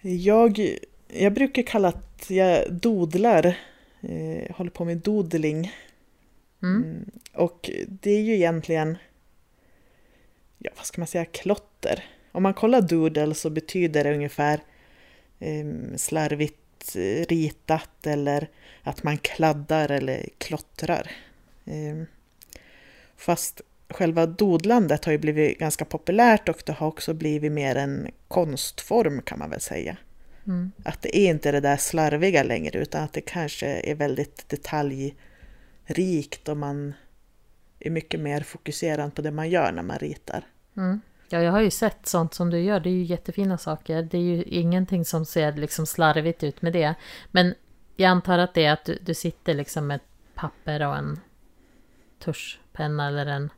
Jag, 0.01 0.77
jag 1.09 1.35
brukar 1.35 1.63
kalla 1.63 1.89
att 1.89 2.31
jag 2.31 2.73
dodlar, 2.73 3.47
eh, 4.01 4.57
håller 4.57 4.71
på 4.71 4.85
med 4.85 4.97
dodling. 4.97 5.73
Mm. 6.63 6.83
Mm, 6.83 7.11
och 7.33 7.71
det 7.89 8.11
är 8.11 8.21
ju 8.21 8.35
egentligen, 8.35 8.99
ja 10.59 10.71
vad 10.77 10.87
ska 10.87 11.01
man 11.01 11.09
säga, 11.09 11.25
klotter. 11.25 12.05
Om 12.33 12.43
man 12.43 12.55
kollar 12.55 12.81
doodle 12.81 13.35
så 13.35 13.51
betyder 13.51 14.05
det 14.05 14.15
ungefär 14.15 14.61
eh, 15.39 15.97
slarvigt 15.97 16.97
eh, 16.97 17.27
ritat 17.29 18.07
eller 18.07 18.49
att 18.83 19.03
man 19.03 19.19
kladdar 19.19 19.91
eller 19.91 20.29
klottrar. 20.39 21.11
Eh, 21.65 22.03
fast 23.17 23.61
själva 23.89 24.27
dodlandet 24.27 25.05
har 25.05 25.13
ju 25.13 25.19
blivit 25.19 25.59
ganska 25.59 25.85
populärt 25.85 26.49
och 26.49 26.63
det 26.67 26.73
har 26.73 26.87
också 26.87 27.15
blivit 27.15 27.53
mer 27.53 27.77
en 27.77 28.11
konstform 28.29 29.23
kan 29.23 29.39
man 29.39 29.51
väl 29.51 29.61
säga. 29.61 29.97
Mm. 30.47 30.73
Att 30.85 31.03
det 31.03 31.19
är 31.19 31.31
inte 31.31 31.53
det 31.53 31.61
där 31.61 31.77
slarviga 31.77 32.43
längre 32.43 32.79
utan 32.79 33.05
att 33.05 33.13
det 33.13 33.21
kanske 33.21 33.67
är 33.67 33.95
väldigt 33.95 34.49
detalj, 34.49 35.15
rikt 35.85 36.49
och 36.49 36.57
man 36.57 36.95
är 37.81 37.91
mycket 37.91 38.21
mer 38.21 38.41
fokuserad 38.41 39.15
på 39.15 39.23
det 39.23 39.31
man 39.31 39.51
gör 39.51 39.73
när 39.73 39.83
man 39.83 39.99
ritar. 39.99 40.45
Mm. 40.77 41.01
Ja, 41.29 41.43
jag 41.43 41.53
har 41.53 41.61
ju 41.61 41.71
sett 41.71 42.07
sånt 42.07 42.35
som 42.35 42.51
du 42.51 42.61
gör. 42.61 42.81
Det 42.81 42.89
är 42.89 42.95
ju 42.95 43.03
jättefina 43.03 43.59
saker. 43.59 44.03
Det 44.03 44.19
är 44.19 44.23
ju 44.23 44.43
ingenting 44.43 45.05
som 45.05 45.25
ser 45.25 45.53
liksom 45.53 45.87
slarvigt 45.87 46.43
ut 46.43 46.63
med 46.63 46.73
det. 46.73 46.95
Men 47.31 47.55
jag 47.97 48.09
antar 48.09 48.39
att 48.39 48.55
det 48.55 48.65
är 48.65 48.73
att 48.73 48.85
du, 48.85 48.99
du 49.03 49.15
sitter 49.15 49.55
liksom 49.55 49.87
med 49.87 50.01
papper 50.35 50.89
och 50.89 50.97
en 50.97 51.21
tuschpenna 52.19 53.09
eller 53.09 53.27
en 53.27 53.51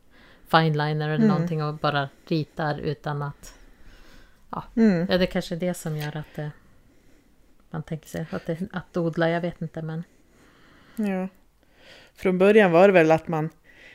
fineliner 0.51 1.05
eller 1.09 1.15
Mm. 1.15 1.27
någonting 1.27 1.63
och 1.63 1.73
bara 1.73 2.09
ritar 2.27 2.79
utan 2.79 3.21
att... 3.21 3.53
Mm. 4.75 5.07
Ja, 5.09 5.17
det 5.17 5.25
kanske 5.27 5.55
är 5.55 5.59
det 5.59 5.73
som 5.73 5.97
gör 5.97 6.17
att 6.17 6.35
det... 6.35 6.51
Man 7.69 7.83
tänker 7.83 8.07
sig 8.07 8.25
att, 8.31 8.45
det, 8.45 8.57
att 8.71 8.97
odla, 8.97 9.29
jag 9.29 9.41
vet 9.41 9.61
inte 9.61 9.81
men... 9.81 10.03
Ja. 10.95 11.27
Från 12.15 12.37
början 12.37 12.71
var 12.71 12.87
det 12.87 12.93
väl 12.93 13.11
att 13.11 13.27
man... 13.27 13.49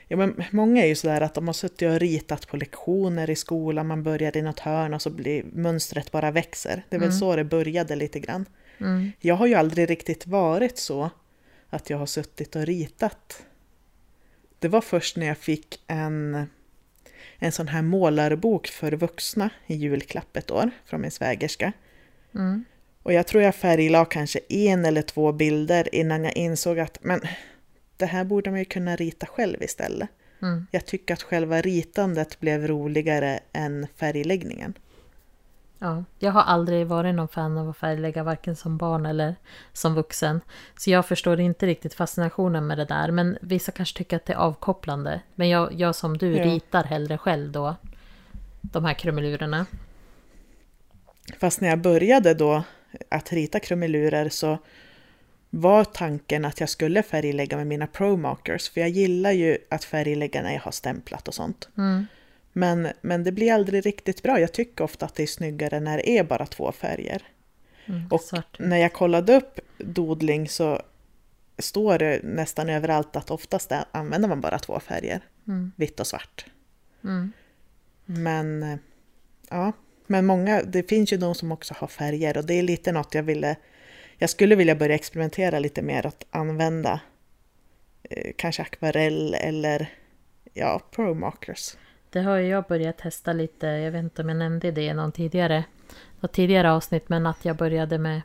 Ja, 0.09 0.17
men 0.17 0.45
många 0.51 0.83
är 0.83 0.87
ju 0.89 0.95
sådär 0.95 1.21
att 1.21 1.35
de 1.35 1.47
har 1.47 1.53
suttit 1.55 1.91
och 1.91 2.01
ritat 2.01 2.47
på 2.49 2.57
lektioner 2.57 3.31
i 3.31 3.37
skolan, 3.37 3.87
man 3.87 4.03
börjar 4.03 4.37
i 4.37 4.43
något 4.43 4.61
hörn 4.61 4.95
och 4.95 5.03
så 5.03 5.11
blir 5.11 5.45
mönstret 5.53 6.13
bara 6.13 6.31
växer. 6.31 6.83
Det 6.89 6.97
är 6.97 7.01
väl 7.01 7.09
Mm. 7.09 7.19
så 7.19 7.37
det 7.37 7.45
började 7.45 7.97
lite 7.97 8.21
grann. 8.21 8.47
Mm, 8.79 9.13
Jag 9.21 9.35
har 9.35 9.47
ju 9.47 9.55
aldrig 9.55 9.91
riktigt 9.91 10.27
varit 10.27 10.79
så 10.79 11.11
att 11.71 11.91
jag 11.91 11.99
har 11.99 12.07
suttit 12.07 12.57
och 12.57 12.63
ritat. 12.63 13.43
Det 14.63 14.69
var 14.69 14.81
först 14.81 15.17
när 15.17 15.27
jag 15.27 15.39
fick 15.39 15.81
en, 15.87 16.47
en 17.39 17.53
sån 17.53 17.69
här 17.69 17.83
målarbok 17.83 18.67
för 18.67 18.93
vuxna 18.93 19.51
i 19.67 19.75
julklapp 19.75 20.37
ett 20.37 20.51
år 20.51 20.71
från 20.85 21.01
min 21.01 21.11
svägerska. 21.11 21.73
mm, 22.35 22.65
Och 23.03 23.13
jag 23.13 23.27
tror 23.27 23.43
jag 23.43 23.55
färglade 23.55 24.07
kanske 24.11 24.41
en 24.49 24.85
eller 24.85 25.03
två 25.03 25.33
bilder 25.33 25.95
innan 25.95 26.25
jag 26.25 26.37
insåg 26.37 26.79
att 26.79 26.99
men, 27.01 27.21
det 27.97 28.07
här 28.07 28.25
borde 28.25 28.51
man 28.51 28.59
ju 28.59 28.65
kunna 28.65 28.97
rita 28.97 29.27
själv 29.27 29.63
istället. 29.63 30.09
mm. 30.43 30.67
Jag 30.71 30.87
tycker 30.87 31.15
att 31.15 31.23
själva 31.23 31.61
ritandet 31.61 32.41
blev 32.41 32.67
roligare 32.67 33.41
än 33.53 33.87
färgläggningen. 33.97 34.75
Ja, 35.83 36.05
jag 36.19 36.33
har 36.33 36.43
aldrig 36.43 36.87
varit 36.87 37.15
någon 37.15 37.29
fan 37.29 37.59
av 37.59 37.69
att 37.69 37.77
färglägga 37.77 38.23
varken 38.23 38.57
som 38.57 38.77
barn 38.77 39.07
eller 39.07 39.35
som 39.73 39.95
vuxen. 39.95 40.41
Så 40.79 40.91
jag 40.91 41.07
förstår 41.07 41.41
inte 41.41 41.67
riktigt 41.67 41.95
fascinationen 41.95 42.67
med 42.67 42.79
det 42.79 42.85
där. 42.85 43.11
Men 43.11 43.39
vissa 43.41 43.73
kanske 43.73 43.99
tycker 43.99 44.17
att 44.17 44.27
det 44.27 44.33
är 44.33 44.37
avkopplande. 44.37 45.21
Men 45.35 45.49
jag, 45.49 45.73
jag 45.73 45.95
som 45.95 46.19
du 46.19 46.37
Ja. 46.37 46.45
ritar 46.45 46.85
hellre 46.85 47.19
själv 47.19 47.53
då. 47.53 47.77
De 48.61 48.85
här 48.85 48.95
krumelurerna. 48.95 49.67
Fast 51.39 51.61
när 51.61 51.69
jag 51.69 51.81
började 51.81 52.35
då 52.35 52.63
att 53.09 53.33
rita 53.33 53.61
krumelurer 53.61 54.29
så 54.29 54.59
var 55.51 55.85
tanken 55.85 56.45
att 56.45 56.61
jag 56.61 56.69
skulle 56.69 57.03
färglägga 57.03 57.57
med 57.57 57.67
mina 57.67 57.87
Pro 57.87 58.17
Markers. 58.17 58.71
För 58.71 58.81
jag 58.81 58.91
gillar 58.91 59.33
ju 59.33 59.59
att 59.71 59.85
färglägga 59.85 60.43
när 60.43 60.53
jag 60.53 60.61
har 60.61 60.73
stämplat 60.73 61.29
och 61.29 61.35
sånt. 61.35 61.69
Mm, 61.77 62.07
Men, 62.53 62.89
men 63.01 63.25
det 63.25 63.33
blir 63.33 63.53
aldrig 63.53 63.87
riktigt 63.87 64.23
bra. 64.23 64.41
Jag 64.41 64.53
tycker 64.53 64.85
ofta 64.85 65.07
att 65.07 65.15
det 65.15 65.23
är 65.23 65.27
snyggare 65.27 65.81
när 65.81 65.97
det 65.97 66.11
är 66.11 66.25
bara 66.25 66.47
två 66.47 66.73
färger. 66.73 67.23
mm, 67.87 68.07
Och 68.11 68.21
svart. 68.21 68.59
när 68.59 68.77
jag 68.77 68.93
kollade 68.93 69.37
upp 69.37 69.61
dodling 69.79 70.49
så 70.49 70.83
står 71.59 71.99
det 71.99 72.21
nästan 72.23 72.69
överallt 72.69 73.17
att 73.17 73.31
oftast 73.31 73.73
använder 73.93 74.29
man 74.29 74.41
bara 74.41 74.59
två 74.59 74.81
färger. 74.81 75.21
Mm, 75.47 75.73
Vitt 75.77 76.01
och 76.01 76.07
svart. 76.07 76.47
mm, 77.05 77.33
Men 78.05 78.63
eh, 78.63 78.79
ja, 79.51 79.73
men 80.07 80.27
många, 80.27 80.63
det 80.63 80.89
finns 80.89 81.13
ju 81.13 81.17
de 81.17 81.35
som 81.35 81.53
också 81.53 81.75
har 81.79 81.87
färger 81.89 82.37
och 82.37 82.45
det 82.47 82.55
är 82.55 82.63
lite 82.63 82.93
något 82.93 83.15
jag 83.15 83.23
ville, 83.23 83.57
jag 84.19 84.31
skulle 84.31 84.55
vilja 84.57 84.75
börja 84.75 84.95
experimentera 84.95 85.59
lite 85.59 85.83
mer 85.83 86.07
att 86.07 86.25
använda 86.31 87.01
eh, 88.03 88.33
kanske 88.37 88.63
akvarell 88.63 89.35
eller 89.35 89.87
ja, 90.53 90.81
pro 90.91 91.15
markers. 91.15 91.77
Det 92.13 92.21
har 92.21 92.37
ju 92.37 92.49
jag 92.49 92.65
börjat 92.65 92.99
testa 92.99 93.33
lite. 93.33 93.67
Jag 93.67 93.91
vet 93.93 94.03
inte 94.03 94.23
om 94.23 94.29
jag 94.29 94.39
nämnde 94.39 94.71
det 94.71 94.83
i 94.83 94.95
någon 94.95 95.13
tidigare, 95.13 95.65
något 96.21 96.33
tidigare 96.33 96.73
avsnitt. 96.73 97.09
Men 97.09 97.27
att 97.27 97.45
jag 97.45 97.57
började 97.57 97.99
med 97.99 98.23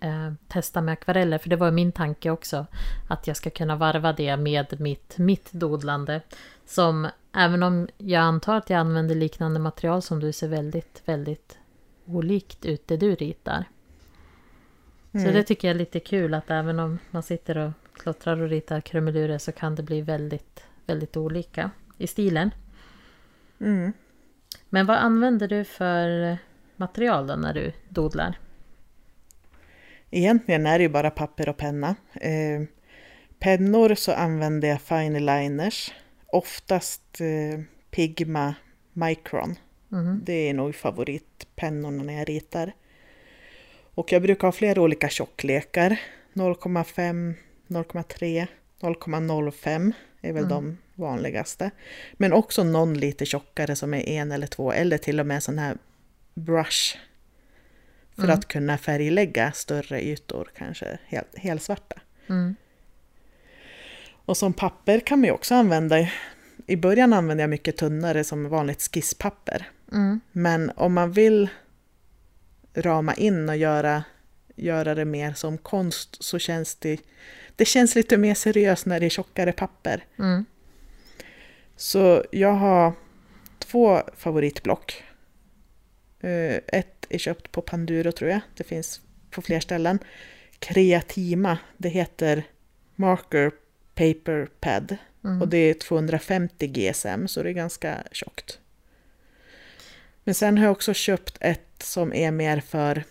eh, 0.00 0.32
testa 0.48 0.80
med 0.80 0.92
akvareller. 0.92 1.38
För 1.38 1.48
det 1.50 1.56
var 1.56 1.70
min 1.70 1.92
tanke 1.92 2.30
också. 2.30 2.66
Att 3.08 3.26
jag 3.26 3.36
ska 3.36 3.50
kunna 3.50 3.76
varva 3.76 4.12
det 4.12 4.36
med 4.36 4.80
mitt, 4.80 5.18
mitt 5.18 5.52
dodlande. 5.52 6.20
Som 6.66 7.08
även 7.34 7.62
om 7.62 7.88
jag 7.98 8.20
antar 8.20 8.56
att 8.56 8.70
jag 8.70 8.78
använder 8.78 9.14
liknande 9.14 9.60
material 9.60 10.02
som 10.02 10.20
du 10.20 10.32
ser 10.32 10.48
väldigt, 10.48 11.02
väldigt 11.04 11.58
olikt 12.06 12.64
ut 12.64 12.88
det 12.88 12.96
du 12.96 13.14
ritar. 13.14 13.64
Så 15.12 15.18
Mm. 15.18 15.34
det 15.34 15.42
tycker 15.42 15.68
jag 15.68 15.74
är 15.74 15.78
lite 15.78 16.00
kul 16.00 16.34
att 16.34 16.50
även 16.50 16.78
om 16.78 16.98
man 17.10 17.22
sitter 17.22 17.58
och 17.58 17.72
klottrar 17.92 18.40
och 18.42 18.48
ritar 18.48 18.80
krumelurer 18.80 19.38
så 19.38 19.52
kan 19.52 19.74
det 19.74 19.82
bli 19.82 20.00
väldigt, 20.00 20.64
väldigt 20.86 21.16
olika 21.16 21.70
i 21.96 22.06
stilen. 22.06 22.50
Mm. 23.60 23.92
Men 24.68 24.86
vad 24.86 24.96
använder 24.96 25.48
du 25.48 25.64
för 25.64 26.38
material 26.76 27.26
då 27.26 27.36
när 27.36 27.54
du 27.54 27.72
dodlar? 27.88 28.38
Egentligen 30.10 30.66
är 30.66 30.78
det 30.78 30.82
ju 30.82 30.88
bara 30.88 31.10
papper 31.10 31.48
och 31.48 31.56
penna. 31.56 31.96
Eh, 32.14 32.62
pennor 33.38 33.94
så 33.94 34.12
använder 34.12 34.68
jag 34.68 34.80
fine 34.80 35.26
liners, 35.26 35.94
oftast 36.26 37.20
eh, 37.20 37.60
Pigma 37.90 38.54
Micron. 38.92 39.54
Mhm. 39.88 40.20
Det 40.24 40.48
är 40.48 40.54
nog 40.54 40.74
favoritpennorna 40.74 42.02
när 42.02 42.18
jag 42.18 42.28
ritar. 42.28 42.72
Och 43.94 44.12
jag 44.12 44.22
brukar 44.22 44.48
ha 44.48 44.52
flera 44.52 44.82
olika 44.82 45.08
tjocklekar. 45.08 46.00
0,5, 46.32 47.34
0,3, 47.68 48.46
0,05 48.80 49.92
är 50.20 50.32
väl 50.32 50.44
Mm. 50.44 50.48
de 50.54 50.78
vanligaste. 50.94 51.70
Men 52.12 52.32
också 52.32 52.64
någon 52.64 52.94
lite 52.94 53.26
tjockare 53.26 53.76
som 53.76 53.94
är 53.94 54.08
en 54.08 54.32
eller 54.32 54.46
två 54.46 54.72
eller 54.72 54.98
till 54.98 55.20
och 55.20 55.26
med 55.26 55.42
sån 55.42 55.58
här 55.58 55.76
brush. 56.34 56.96
För 58.14 58.22
Mm. 58.24 58.34
att 58.38 58.48
kunna 58.48 58.78
färglägga 58.78 59.52
större 59.52 60.00
ytor, 60.02 60.50
kanske 60.56 60.98
helt, 61.06 61.28
helsvarta. 61.38 61.96
Mm. 62.28 62.56
Och 64.24 64.36
som 64.36 64.52
papper 64.52 65.00
kan 65.00 65.18
man 65.18 65.24
ju 65.26 65.32
också 65.32 65.54
använda. 65.54 66.08
I 66.66 66.76
början 66.76 67.12
använde 67.12 67.42
jag 67.42 67.50
mycket 67.50 67.76
tunnare 67.76 68.24
som 68.24 68.48
vanligt 68.48 68.82
skisspapper. 68.94 69.68
Mm. 69.92 70.20
Men 70.32 70.70
om 70.76 70.92
man 70.94 71.12
vill 71.12 71.48
rama 72.74 73.14
in 73.14 73.48
och 73.48 73.56
göra, 73.56 74.04
göra 74.58 74.94
det 74.94 75.04
mer 75.04 75.32
som 75.32 75.58
konst 75.58 76.24
så 76.24 76.38
känns 76.38 76.74
det, 76.74 77.00
det 77.56 77.64
känns 77.64 77.94
lite 77.94 78.16
mer 78.16 78.34
seriöst 78.34 78.86
när 78.86 79.00
det 79.00 79.06
är 79.06 79.10
tjockare 79.10 79.52
papper. 79.52 80.04
Mm. 80.18 80.44
Så 81.76 82.24
jag 82.32 82.52
har 82.52 82.92
två 83.58 84.02
favoritblock. 84.16 85.04
Eh, 86.20 86.56
Ett 86.66 87.06
är 87.08 87.18
köpt 87.18 87.52
på 87.52 87.62
Panduro 87.62 88.12
tror 88.12 88.30
jag, 88.30 88.40
det 88.54 88.64
finns 88.64 89.00
på 89.30 89.42
fler 89.42 89.60
ställen. 89.60 89.98
Creatima, 90.58 91.58
det 91.76 91.88
heter 91.88 92.42
Marker 92.94 93.50
Paper 93.94 94.48
Pad 94.60 94.96
Mm. 95.24 95.42
och 95.42 95.48
det 95.48 95.58
är 95.58 95.74
250 95.74 96.66
GSM 96.66 97.28
så 97.28 97.42
det 97.42 97.48
är 97.48 97.52
ganska 97.52 98.02
tjockt. 98.12 98.58
Men 100.24 100.34
sen 100.34 100.58
har 100.58 100.64
jag 100.64 100.72
också 100.72 100.94
köpt 100.94 101.36
ett 101.40 101.82
som 101.82 102.12
är 102.12 102.30
mer 102.30 102.60
för 102.60 103.04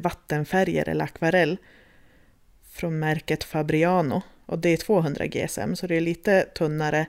vattenfärger 0.00 0.88
eller 0.88 1.04
akvarell 1.04 1.56
från 2.70 2.98
märket 2.98 3.44
Fabriano 3.44 4.22
och 4.46 4.58
det 4.58 4.68
är 4.68 4.76
200 4.76 5.26
GSM 5.26 5.76
så 5.76 5.86
det 5.86 5.96
är 5.96 6.00
lite 6.00 6.42
tunnare. 6.42 7.06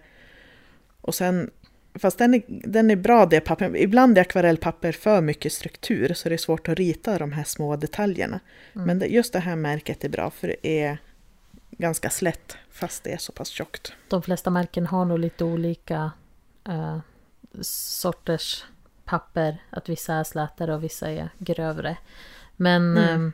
Och 1.01 1.15
sen, 1.15 1.49
fast 1.95 2.17
den 2.17 2.33
är, 2.33 2.41
den 2.47 2.91
är 2.91 2.95
bra 2.95 3.25
det 3.25 3.41
papper. 3.41 3.77
Ibland 3.77 4.17
är 4.17 4.21
akvarellpapper 4.21 4.91
för 4.91 5.21
mycket 5.21 5.53
struktur 5.53 6.13
så 6.13 6.29
det 6.29 6.35
är 6.35 6.37
svårt 6.37 6.69
att 6.69 6.77
rita 6.77 7.17
de 7.17 7.31
här 7.31 7.43
små 7.43 7.75
detaljerna. 7.75 8.39
Mm. 8.75 8.87
Men 8.87 8.99
det, 8.99 9.05
just 9.05 9.33
det 9.33 9.39
här 9.39 9.55
märket 9.55 10.03
är 10.03 10.09
bra 10.09 10.29
för 10.29 10.47
det 10.47 10.81
är 10.81 10.97
ganska 11.71 12.09
slätt 12.09 12.57
fast 12.71 13.03
det 13.03 13.11
är 13.11 13.17
så 13.17 13.31
pass 13.31 13.49
tjockt. 13.49 13.93
De 14.07 14.21
flesta 14.21 14.49
märken 14.49 14.85
har 14.85 15.05
nog 15.05 15.19
lite 15.19 15.43
olika 15.43 16.11
eh, 16.67 16.99
sorters 17.61 18.65
papper. 19.05 19.63
Att 19.69 19.89
vissa 19.89 20.13
är 20.13 20.23
slätare 20.23 20.75
och 20.75 20.83
vissa 20.83 21.11
är 21.11 21.29
grövre. 21.37 21.97
Men 22.59 22.97
Mm. 22.97 23.25
eh, 23.25 23.31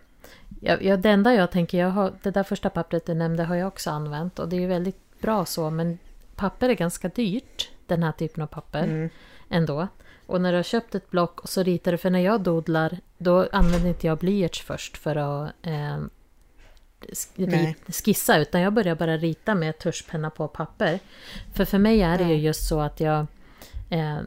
ja, 0.61 0.77
ja, 0.81 0.97
det 0.97 1.09
enda 1.09 1.33
jag 1.33 1.51
tänker, 1.51 1.77
jag 1.77 1.89
har, 1.89 2.13
det 2.23 2.31
där 2.31 2.43
första 2.43 2.69
pappret 2.69 3.05
du 3.05 3.13
nämnde 3.13 3.43
har 3.43 3.55
jag 3.55 3.67
också 3.67 3.89
använt. 3.89 4.39
Och 4.39 4.49
det 4.49 4.55
är 4.55 4.59
ju 4.59 4.67
väldigt 4.67 5.19
bra 5.21 5.45
så. 5.45 5.69
Men 5.69 5.97
papper 6.35 6.69
är 6.69 6.73
ganska 6.73 7.07
dyrt. 7.07 7.69
Den 7.87 8.03
här 8.03 8.11
typen 8.11 8.43
av 8.43 8.47
papper. 8.47 8.83
Mm. 8.83 9.09
ändå. 9.49 9.87
Och 10.27 10.41
när 10.41 10.51
du 10.51 10.57
har 10.57 10.63
köpt 10.63 10.95
ett 10.95 11.09
block 11.11 11.39
och 11.41 11.49
så 11.49 11.63
ritar 11.63 11.91
du, 11.91 11.97
för 11.97 12.09
när 12.09 12.19
jag 12.19 12.41
dodlar 12.41 12.97
då 13.17 13.47
använder 13.51 13.89
inte 13.89 14.07
jag 14.07 14.17
blyerts 14.17 14.61
först 14.61 14.97
för 14.97 15.15
att 15.15 15.51
eh, 15.61 15.97
sk- 17.01 17.29
Nej. 17.35 17.75
ri- 17.87 18.03
skissa 18.03 18.37
utan 18.37 18.61
jag 18.61 18.73
börjar 18.73 18.95
bara 18.95 19.17
rita 19.17 19.55
med 19.55 19.79
tuschpenna 19.79 20.29
på 20.29 20.47
papper. 20.47 20.99
För 21.53 21.65
för 21.65 21.77
mig 21.77 22.01
är 22.01 22.17
det 22.17 22.23
ju 22.23 22.35
just 22.35 22.67
så 22.67 22.79
att 22.81 22.99
jag 22.99 23.25
eh, 23.89 24.17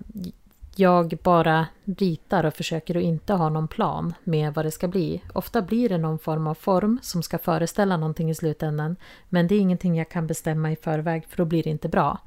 jag 0.78 1.18
bara 1.22 1.66
ritar 1.84 2.44
och 2.44 2.54
försöker 2.54 2.96
att 2.96 3.02
inte 3.02 3.32
ha 3.32 3.48
någon 3.48 3.68
plan 3.68 4.14
med 4.24 4.54
vad 4.54 4.64
det 4.64 4.70
ska 4.70 4.88
bli. 4.88 5.22
Ofta 5.32 5.62
blir 5.62 5.88
det 5.88 5.98
någon 5.98 6.18
form 6.18 6.46
av 6.46 6.54
form 6.54 6.98
som 7.02 7.22
ska 7.22 7.38
föreställa 7.38 7.96
någonting 7.96 8.30
i 8.30 8.34
slutändan. 8.34 8.96
Men 9.28 9.46
det 9.46 9.54
är 9.54 9.60
ingenting 9.60 9.98
jag 9.98 10.08
kan 10.08 10.26
bestämma 10.26 10.72
i 10.72 10.76
förväg 10.76 11.26
för 11.28 11.36
då 11.36 11.44
blir 11.44 11.62
det 11.62 11.70
inte 11.70 11.88
bra. 11.88 12.18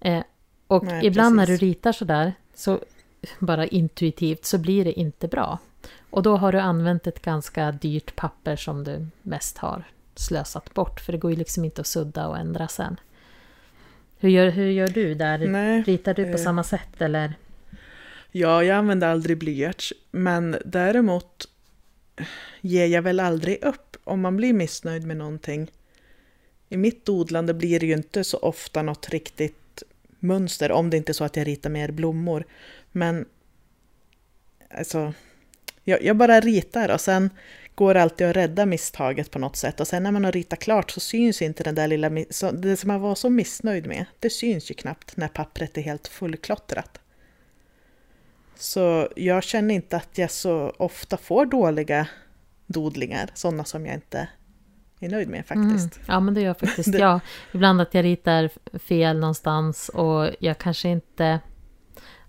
Eh, 0.00 0.22
och 0.66 0.84
Nej, 0.84 1.06
ibland 1.06 1.36
när 1.36 1.46
precis. 1.46 1.60
du 1.60 1.66
ritar 1.66 1.92
sådär, 1.92 2.32
så 2.54 2.78
bara 3.38 3.66
intuitivt, 3.66 4.44
så 4.44 4.58
blir 4.58 4.84
det 4.84 5.00
inte 5.00 5.28
bra. 5.28 5.58
Och 6.10 6.22
då 6.22 6.36
har 6.36 6.52
du 6.52 6.58
använt 6.58 7.06
ett 7.06 7.22
ganska 7.22 7.72
dyrt 7.72 8.16
papper 8.16 8.56
som 8.56 8.84
du 8.84 9.06
mest 9.22 9.58
har 9.58 9.84
slösat 10.14 10.74
bort. 10.74 11.00
För 11.00 11.12
det 11.12 11.18
går 11.18 11.30
ju 11.30 11.36
liksom 11.36 11.64
inte 11.64 11.80
att 11.80 11.86
sudda 11.86 12.28
och 12.28 12.38
ändra 12.38 12.68
sen. 12.68 13.00
Hur 14.18 14.28
gör, 14.28 14.48
hur 14.48 14.70
gör 14.70 14.88
du 14.88 15.14
där? 15.14 15.38
Nej, 15.38 15.82
Ritar 15.82 16.14
du 16.14 16.24
på 16.24 16.30
eh, 16.30 16.36
samma 16.36 16.62
sätt 16.62 17.02
eller? 17.02 17.34
Ja, 18.32 18.64
jag 18.64 18.76
använder 18.76 19.08
aldrig 19.08 19.38
blyerts, 19.38 19.92
men 20.10 20.56
däremot 20.64 21.48
ger 22.60 22.86
jag 22.86 23.02
väl 23.02 23.20
aldrig 23.20 23.64
upp 23.64 23.96
om 24.04 24.20
man 24.20 24.36
blir 24.36 24.52
missnöjd 24.52 25.06
med 25.06 25.16
någonting. 25.16 25.70
I 26.68 26.76
mitt 26.76 27.08
odlande 27.08 27.54
blir 27.54 27.80
det 27.80 27.86
ju 27.86 27.92
inte 27.92 28.24
så 28.24 28.38
ofta 28.38 28.82
något 28.82 29.08
riktigt 29.08 29.82
mönster, 30.18 30.72
om 30.72 30.90
det 30.90 30.96
inte 30.96 31.12
är 31.12 31.14
så 31.14 31.24
att 31.24 31.36
jag 31.36 31.46
ritar 31.46 31.70
mer 31.70 31.90
blommor. 31.90 32.44
Men 32.92 33.26
alltså, 34.70 35.12
jag, 35.84 36.02
jag 36.02 36.16
bara 36.16 36.40
ritar 36.40 36.88
och 36.88 37.00
sen 37.00 37.30
går 37.74 37.94
det 37.94 38.02
alltid 38.02 38.26
att 38.26 38.36
rädda 38.36 38.66
misstaget 38.66 39.30
på 39.30 39.38
något 39.38 39.56
sätt. 39.56 39.80
Och 39.80 39.88
sen 39.88 40.02
när 40.02 40.12
man 40.12 40.24
har 40.24 40.32
ritat 40.32 40.58
klart 40.58 40.90
så 40.90 41.00
syns 41.00 41.42
inte 41.42 41.64
den 41.64 41.74
där 41.74 41.86
lilla, 41.86 42.10
så, 42.30 42.50
det 42.50 42.76
som 42.76 42.88
man 42.88 43.00
var 43.00 43.14
så 43.14 43.30
missnöjd 43.30 43.86
med, 43.86 44.04
det 44.18 44.30
syns 44.30 44.70
ju 44.70 44.74
knappt 44.74 45.16
när 45.16 45.28
pappret 45.28 45.78
är 45.78 45.82
helt 45.82 46.08
fullklottrat. 46.08 47.00
Så 48.58 49.08
jag 49.16 49.42
känner 49.44 49.74
inte 49.74 49.96
att 49.96 50.18
jag 50.18 50.30
så 50.30 50.72
ofta 50.78 51.16
får 51.16 51.46
dåliga 51.46 52.08
dodlingar, 52.66 53.30
sådana 53.34 53.64
som 53.64 53.86
jag 53.86 53.94
inte 53.94 54.28
är 55.00 55.08
nöjd 55.08 55.28
med 55.28 55.46
faktiskt. 55.46 55.96
Mm. 55.96 56.06
Ja, 56.08 56.20
men 56.20 56.34
det 56.34 56.40
gör 56.40 56.54
faktiskt 56.54 56.94
jag. 56.98 57.20
Ibland 57.52 57.80
att 57.80 57.94
jag 57.94 58.04
ritar 58.04 58.50
fel 58.78 59.18
någonstans 59.18 59.88
och 59.88 60.30
jag 60.40 60.58
kanske 60.58 60.88
inte... 60.88 61.40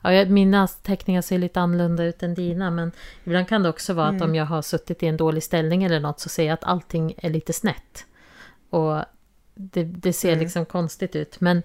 Ja, 0.03 0.13
jag- 0.13 0.29
mina 0.29 0.67
teckningar 0.67 1.21
ser 1.21 1.38
lite 1.38 1.59
annorlunda 1.59 2.03
ut 2.03 2.24
än 2.24 2.33
dina, 2.33 2.71
men 2.71 2.91
ibland 3.24 3.48
kan 3.48 3.63
det 3.63 3.69
också 3.69 3.93
vara 3.93 4.07
att 4.07 4.13
Mm. 4.13 4.29
om 4.29 4.36
jag 4.36 4.45
har 4.45 4.62
suttit 4.62 5.03
i 5.03 5.07
en 5.07 5.17
dålig 5.17 5.43
ställning 5.43 5.83
eller 5.83 6.00
något 6.00 6.19
så 6.19 6.29
ser 6.29 6.43
jag 6.45 6.53
att 6.53 6.63
allting 6.63 7.13
är 7.17 7.29
lite 7.29 7.53
snett. 7.53 8.05
Och 8.69 8.98
det, 9.55 9.83
det 9.83 10.13
ser 10.13 10.29
Mm. 10.31 10.39
liksom 10.39 10.65
konstigt 10.65 11.15
ut. 11.15 11.41
Men 11.41 11.63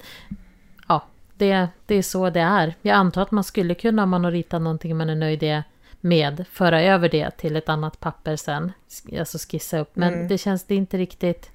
det, 1.37 1.69
det 1.87 1.95
är 1.95 2.03
så 2.03 2.31
det 2.31 2.41
är. 2.41 2.75
Jag 2.83 2.95
antar 2.95 3.23
att 3.23 3.31
man 3.31 3.45
skulle 3.45 3.75
kunna, 3.75 4.03
om 4.03 4.11
man 4.11 4.25
har 4.25 4.31
ritat 4.31 4.63
någonting 4.63 4.97
man 4.97 5.11
är 5.11 5.15
nöjd 5.15 5.63
med, 6.01 6.45
föra 6.51 6.83
över 6.83 7.09
det 7.09 7.31
till 7.31 7.57
ett 7.57 7.69
annat 7.69 8.01
papper 8.01 8.37
sen. 8.37 8.73
Alltså 9.19 9.39
skissa 9.39 9.79
upp. 9.79 9.97
Men 9.97 10.15
Mm. 10.15 10.29
det 10.29 10.39
känns 10.39 10.65
det 10.65 10.75
inte 10.75 10.99
riktigt... 10.99 11.51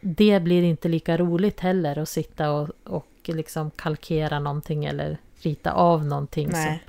Det 0.00 0.40
blir 0.40 0.62
inte 0.62 0.88
lika 0.88 1.16
roligt 1.16 1.60
heller 1.60 1.98
att 1.98 2.08
sitta 2.08 2.50
och, 2.50 2.68
och 2.84 3.06
liksom 3.24 3.70
kalkera 3.70 4.38
någonting 4.38 4.84
eller 4.84 5.18
rita 5.42 5.72
av 5.72 6.04
någonting. 6.06 6.50
Så, 6.50 6.56
Nej. 6.56 6.82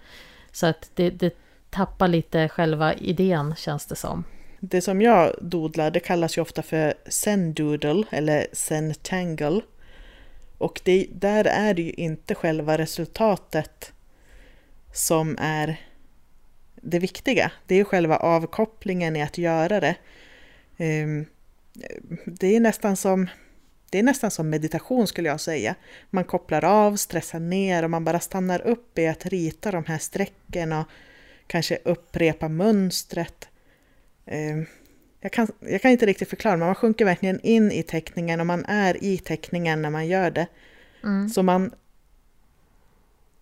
så 0.52 0.66
att 0.68 0.90
det, 0.96 1.10
det 1.10 1.36
tappar 1.70 2.08
lite 2.08 2.50
själva 2.50 2.94
idén 2.94 3.56
känns 3.58 3.86
det 3.86 3.96
som. 3.96 4.24
Det 4.60 4.82
som 4.82 5.02
jag 5.02 5.36
dodlar, 5.42 5.92
det 5.92 6.00
kallas 6.00 6.38
ju 6.38 6.42
ofta 6.42 6.62
för 6.62 6.94
Zendoodle 7.10 8.04
eller 8.10 8.48
Zentangle. 8.54 9.62
Och 10.62 10.82
det, 10.84 11.08
där 11.12 11.46
är 11.46 11.74
det 11.74 11.82
ju 11.82 11.92
inte 11.92 12.36
själva 12.36 12.78
resultatet 12.78 13.94
som 14.94 15.38
är 15.40 15.82
det 16.76 17.00
viktiga. 17.00 17.52
Det 17.68 17.76
är 17.76 17.78
ju 17.78 17.86
själva 17.86 18.18
avkopplingen 18.18 19.16
i 19.16 19.22
att 19.22 19.38
göra 19.38 19.80
det. 19.80 19.96
Ehm, 20.78 21.26
det 22.26 22.56
är 22.56 22.60
nästan 22.60 22.98
som 22.98 23.28
det 23.90 24.00
är 24.00 24.04
nästan 24.04 24.32
som 24.32 24.50
meditation 24.50 25.08
skulle 25.08 25.30
jag 25.30 25.42
säga. 25.42 25.76
Man 26.10 26.24
kopplar 26.24 26.66
av, 26.66 26.96
stressar 26.96 27.40
ner 27.40 27.84
och 27.84 27.90
man 27.90 28.06
bara 28.06 28.20
stannar 28.20 28.62
upp 28.62 29.00
i 29.00 29.08
att 29.08 29.26
rita 29.26 29.72
de 29.72 29.86
här 29.86 29.98
strecken 29.98 30.74
och 30.74 30.86
kanske 31.48 31.78
upprepa 31.86 32.48
mönstret. 32.48 33.50
Ehm, 34.26 34.66
jag 35.22 35.32
kan, 35.32 35.48
jag 35.60 35.82
kan 35.82 35.92
inte 35.92 36.06
riktigt 36.06 36.30
förklara, 36.30 36.58
men 36.58 36.66
man 36.66 36.76
sjunker 36.76 37.06
verkligen 37.06 37.40
in 37.40 37.72
i 37.72 37.84
teckningen 37.84 38.40
och 38.40 38.46
man 38.46 38.66
är 38.66 39.04
i 39.04 39.18
teckningen 39.18 39.82
när 39.82 39.90
man 39.90 40.08
gör 40.08 40.32
det. 40.32 40.48
Mm. 41.04 41.30
Så 41.30 41.44
man... 41.44 41.72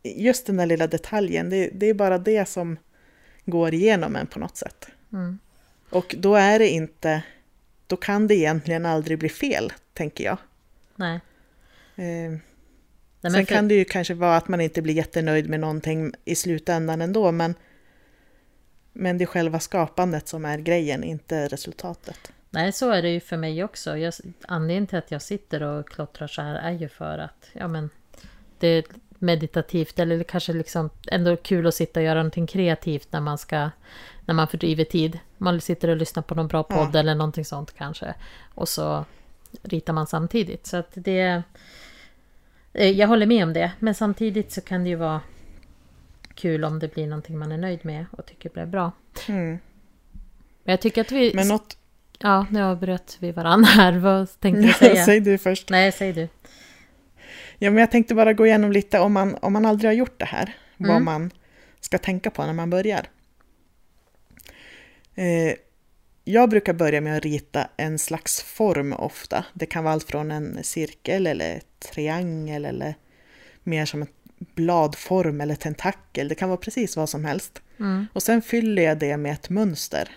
Just 0.04 0.46
den 0.46 0.58
där 0.58 0.66
lilla 0.66 0.88
detaljen, 0.88 1.50
det, 1.50 1.70
det 1.74 1.86
är 1.86 1.94
bara 1.94 2.18
det 2.18 2.50
som 2.50 2.78
går 3.46 3.74
igenom 3.74 4.16
en 4.16 4.28
på 4.28 4.40
något 4.40 4.58
sätt. 4.58 4.88
Mm. 5.14 5.40
Och 5.90 6.16
då 6.18 6.36
är 6.36 6.60
det 6.60 6.70
inte... 6.70 7.24
Då 7.88 7.96
kan 7.96 8.28
det 8.28 8.36
egentligen 8.36 8.86
aldrig 8.86 9.20
bli 9.20 9.30
fel, 9.30 9.74
tänker 9.94 10.24
jag. 10.24 10.38
Nej. 10.96 11.20
Eh, 11.96 12.40
Nej, 13.22 13.32
Sen 13.32 13.46
för- 13.46 13.56
kan 13.56 13.68
det 13.68 13.76
ju 13.76 13.86
kanske 13.86 14.14
vara 14.14 14.38
att 14.38 14.48
man 14.48 14.62
inte 14.62 14.82
blir 14.82 14.94
jättenöjd 14.94 15.50
med 15.50 15.60
någonting 15.60 16.14
i 16.26 16.36
slutändan 16.36 17.02
ändå, 17.02 17.32
men, 17.32 17.56
men 18.94 19.18
det 19.18 19.24
är 19.24 19.26
själva 19.26 19.60
skapandet 19.60 20.28
som 20.28 20.46
är 20.46 20.58
grejen, 20.58 21.04
inte 21.04 21.48
resultatet. 21.48 22.32
Nej, 22.50 22.72
så 22.72 22.92
är 22.92 23.02
det 23.02 23.10
ju 23.10 23.20
för 23.20 23.38
mig 23.38 23.64
också. 23.64 23.98
Jag, 23.98 24.14
anledningen 24.48 24.88
till 24.88 24.98
att 24.98 25.12
jag 25.12 25.22
sitter 25.22 25.64
och 25.64 25.90
klottrar 25.90 26.28
så 26.28 26.42
här 26.42 26.56
är 26.56 26.72
ju 26.72 26.90
för 26.90 27.18
att 27.18 27.50
ja, 27.54 27.68
men, 27.68 27.90
det 28.60 28.68
är 28.68 28.84
meditativt 29.20 30.00
eller 30.00 30.24
kanske 30.24 30.54
liksom 30.54 30.90
ändå 31.08 31.36
kul 31.38 31.68
att 31.68 31.76
sitta 31.76 32.00
och 32.00 32.04
göra 32.06 32.20
någonting 32.20 32.48
kreativt 32.48 33.08
när 33.12 33.20
man 33.22 33.38
ska 33.38 33.70
när 34.26 34.34
man 34.34 34.48
fördriver 34.48 34.84
tid. 34.84 35.20
Man 35.38 35.62
sitter 35.62 35.88
och 35.88 35.98
lyssnar 35.98 36.24
på 36.24 36.36
någon 36.36 36.48
bra 36.48 36.64
podd 36.64 36.90
Ja. 36.94 37.00
eller 37.00 37.16
någonting 37.16 37.46
sånt 37.46 37.74
kanske. 37.78 38.14
Och 38.56 38.70
så 38.70 39.06
ritar 39.64 39.94
man 39.94 40.08
samtidigt. 40.08 40.68
Så 40.68 40.78
att 40.78 40.92
det... 40.94 41.44
eh, 42.74 42.90
Jag 42.90 43.08
håller 43.08 43.26
med 43.26 43.44
om 43.44 43.54
det. 43.54 43.72
Men 43.80 43.96
samtidigt 43.96 44.52
så 44.52 44.62
kan 44.62 44.84
det 44.84 44.90
ju 44.90 44.96
vara 44.96 45.22
kul 46.40 46.64
om 46.64 46.80
det 46.80 46.88
blir 46.94 47.08
någonting 47.08 47.38
man 47.38 47.52
är 47.52 47.58
nöjd 47.58 47.80
med 47.86 48.06
och 48.12 48.26
tycker 48.26 48.50
blir 48.50 48.66
bra. 48.66 48.92
Mm. 49.28 49.50
Men 50.64 50.74
jag 50.74 50.82
tycker 50.82 51.02
att 51.02 51.12
vi... 51.12 51.32
Men 51.36 51.48
något... 51.48 51.78
Ja, 52.20 52.46
nu 52.52 52.64
avbröt 52.64 53.18
vi 53.20 53.32
varandra 53.32 53.70
här. 53.70 53.94
Vad 53.98 54.40
tänkte 54.40 54.62
du 54.62 54.74
säga? 54.74 55.06
Säg 55.06 55.20
du 55.20 55.38
först. 55.38 55.70
Nej, 55.70 55.92
säg 55.92 56.14
du. 56.14 56.28
Ja, 57.58 57.72
men 57.72 57.78
jag 57.78 57.92
tänkte 57.92 58.16
bara 58.16 58.34
gå 58.34 58.46
igenom 58.46 58.72
lite 58.72 59.00
om 59.00 59.14
man, 59.14 59.36
om 59.42 59.54
man 59.54 59.66
aldrig 59.66 59.90
har 59.90 59.94
gjort 59.96 60.20
det 60.20 60.26
här, 60.26 60.56
vad 60.78 60.90
Mm. 60.90 61.06
man 61.06 61.32
ska 61.80 61.98
tänka 61.98 62.32
på 62.32 62.46
när 62.46 62.54
man 62.54 62.70
börjar. 62.70 63.06
Eh, 65.16 65.54
jag 66.24 66.50
brukar 66.50 66.74
börja 66.74 67.02
med 67.02 67.18
att 67.18 67.24
rita 67.24 67.70
en 67.78 68.00
slags 68.00 68.42
form 68.44 68.94
ofta. 68.94 69.46
Det 69.54 69.66
kan 69.66 69.84
vara 69.84 69.94
allt 69.94 70.04
från 70.04 70.32
en 70.32 70.64
cirkel 70.64 71.28
eller 71.28 71.62
triangel 71.94 72.66
eller 72.66 72.96
mer 73.64 73.86
som 73.86 74.02
en 74.02 74.08
bladform 74.40 75.42
eller 75.42 75.56
tentakel. 75.56 76.28
Det 76.28 76.36
kan 76.36 76.50
vara 76.50 76.58
precis 76.58 76.98
vad 76.98 77.10
som 77.10 77.26
helst. 77.26 77.62
Mm. 77.80 78.08
Och 78.14 78.24
sen 78.24 78.42
fyller 78.42 78.82
jag 78.82 79.00
det 79.00 79.18
med 79.18 79.34
ett 79.34 79.50
mönster. 79.50 80.10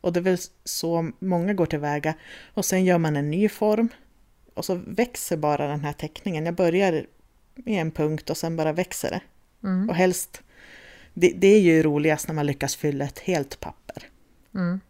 Och 0.00 0.12
det 0.12 0.20
är 0.20 0.22
väl 0.22 0.38
så 0.64 1.10
många 1.18 1.54
går 1.54 1.66
tillväga. 1.66 2.14
Och 2.54 2.64
sen 2.64 2.84
gör 2.84 2.98
man 2.98 3.16
en 3.16 3.30
ny 3.30 3.48
form. 3.48 3.88
Och 4.54 4.64
så 4.64 4.74
växer 4.86 5.36
bara 5.36 5.66
den 5.66 5.84
här 5.84 5.92
teckningen. 5.92 6.46
Jag 6.46 6.54
börjar 6.54 7.06
i 7.66 7.76
en 7.76 7.90
punkt 7.90 8.30
och 8.30 8.36
sen 8.36 8.56
bara 8.56 8.72
växer 8.72 9.10
det. 9.10 9.20
Mm. 9.68 9.88
Och 9.88 9.94
helst, 9.94 10.42
det, 11.14 11.32
det 11.36 11.46
är 11.46 11.60
ju 11.60 11.82
roligast 11.82 12.28
när 12.28 12.34
man 12.34 12.46
lyckas 12.46 12.76
fylla 12.76 13.04
ett 13.04 13.18
helt 13.18 13.60
papper. 13.60 14.08
Mm. 14.54 14.80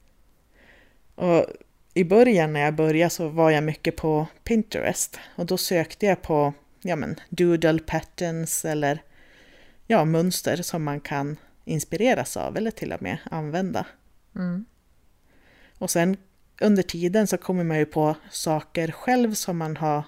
Och 1.14 1.46
i 1.94 2.04
början 2.04 2.52
när 2.52 2.60
jag 2.60 2.74
började 2.74 3.10
så 3.10 3.28
var 3.28 3.50
jag 3.50 3.64
mycket 3.64 3.96
på 3.96 4.26
Pinterest. 4.44 5.18
Och 5.36 5.46
då 5.46 5.56
sökte 5.56 6.06
jag 6.06 6.22
på 6.22 6.52
ja 6.82 6.96
men, 6.96 7.20
doodle 7.28 7.78
patterns 7.78 8.64
eller 8.64 9.02
ja, 9.86 10.04
mönster 10.04 10.56
som 10.62 10.84
man 10.84 11.00
kan 11.00 11.36
inspireras 11.64 12.36
av 12.36 12.56
eller 12.56 12.70
till 12.70 12.92
och 12.92 13.02
med 13.02 13.18
använda. 13.30 13.86
Mm. 14.34 14.64
Och 15.78 15.90
sen 15.90 16.16
under 16.60 16.82
tiden 16.82 17.26
så 17.26 17.36
kommer 17.36 17.64
man 17.64 17.78
ju 17.78 17.86
på 17.86 18.16
saker 18.30 18.90
själv 18.90 19.34
som 19.34 19.58
man 19.58 19.76
har 19.76 20.04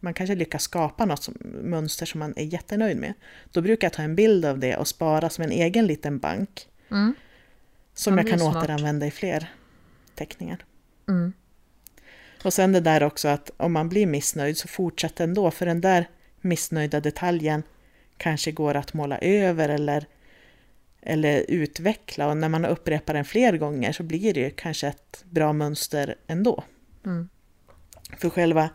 man 0.00 0.14
kanske 0.14 0.34
lyckas 0.34 0.62
skapa 0.62 1.04
något 1.04 1.22
som, 1.22 1.34
mönster 1.62 2.06
som 2.06 2.18
man 2.18 2.34
är 2.36 2.44
jättenöjd 2.44 2.96
med. 2.96 3.12
Då 3.52 3.60
brukar 3.60 3.86
jag 3.86 3.92
ta 3.92 4.02
en 4.02 4.16
bild 4.16 4.44
av 4.44 4.58
det 4.58 4.76
och 4.76 4.88
spara 4.88 5.30
som 5.30 5.44
en 5.44 5.52
egen 5.52 5.86
liten 5.86 6.18
bank. 6.18 6.68
Mm. 6.90 7.14
Som 7.94 8.14
Ja, 8.14 8.22
jag 8.22 8.30
kan 8.30 8.38
smart. 8.38 8.56
återanvända 8.56 9.06
i 9.06 9.10
fler 9.10 9.52
teckningar. 10.14 10.64
Mm. 11.08 11.32
Och 12.44 12.52
sen 12.52 12.72
det 12.72 12.80
där 12.80 13.02
också 13.02 13.28
att 13.28 13.50
om 13.56 13.72
man 13.72 13.88
blir 13.88 14.06
missnöjd 14.06 14.58
så 14.58 14.68
fortsätt 14.68 15.20
ändå. 15.20 15.50
För 15.50 15.66
den 15.66 15.80
där 15.80 16.08
missnöjda 16.40 17.00
detaljen 17.00 17.62
kanske 18.16 18.52
går 18.52 18.74
att 18.74 18.94
måla 18.94 19.18
över 19.18 19.68
eller, 19.68 20.06
eller 21.00 21.44
utveckla. 21.48 22.28
Och 22.28 22.36
när 22.36 22.48
man 22.48 22.64
upprepar 22.64 23.14
den 23.14 23.24
fler 23.24 23.56
gånger 23.56 23.92
så 23.92 24.02
blir 24.02 24.34
det 24.34 24.40
ju 24.40 24.50
kanske 24.50 24.88
ett 24.88 25.24
bra 25.30 25.52
mönster 25.52 26.14
ändå. 26.26 26.64
Mm. 27.04 27.28
För 28.18 28.30
själva, 28.30 28.70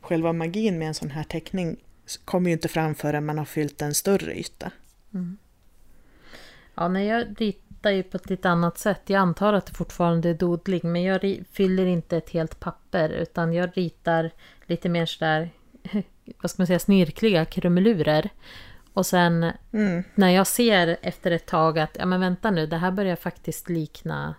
själva 0.00 0.32
magin 0.32 0.78
med 0.78 0.88
en 0.88 0.94
sån 0.94 1.10
här 1.10 1.24
teckning 1.24 1.76
kommer 2.24 2.50
ju 2.50 2.52
inte 2.52 2.68
fram 2.68 2.94
förrän 2.94 3.26
man 3.26 3.38
har 3.38 3.44
fyllt 3.44 3.82
en 3.82 3.94
större 3.94 4.38
yta. 4.38 4.70
Mm. 5.14 5.38
Ja, 6.74 6.88
nej, 6.88 7.06
jag 7.06 7.40
ritar 7.40 7.90
ju 7.90 8.02
på 8.02 8.16
ett 8.16 8.30
lite 8.30 8.50
annat 8.50 8.78
sätt. 8.78 9.02
Jag 9.06 9.18
antar 9.18 9.52
att 9.52 9.66
det 9.66 9.74
fortfarande 9.74 10.28
är 10.28 10.34
dodling, 10.34 10.80
men 10.84 11.02
jag 11.02 11.44
fyller 11.52 11.86
inte 11.86 12.16
ett 12.16 12.30
helt 12.30 12.60
papper, 12.60 13.08
utan 13.08 13.52
jag 13.52 13.70
ritar 13.74 14.30
lite 14.66 14.88
mer 14.88 15.06
sådär, 15.06 15.50
vad 16.40 16.50
ska 16.50 16.60
man 16.62 16.66
säga, 16.66 16.78
snirkliga 16.78 17.44
krumelurer. 17.44 18.28
Och 18.92 19.06
sen 19.06 19.52
Mm. 19.72 20.04
när 20.14 20.28
jag 20.30 20.46
ser 20.46 20.96
efter 21.02 21.30
ett 21.30 21.46
tag 21.46 21.78
att, 21.78 21.96
ja 21.98 22.06
men 22.06 22.20
vänta 22.20 22.50
nu, 22.50 22.66
det 22.66 22.76
här 22.76 22.90
börjar 22.90 23.16
faktiskt 23.16 23.68
likna, 23.68 24.34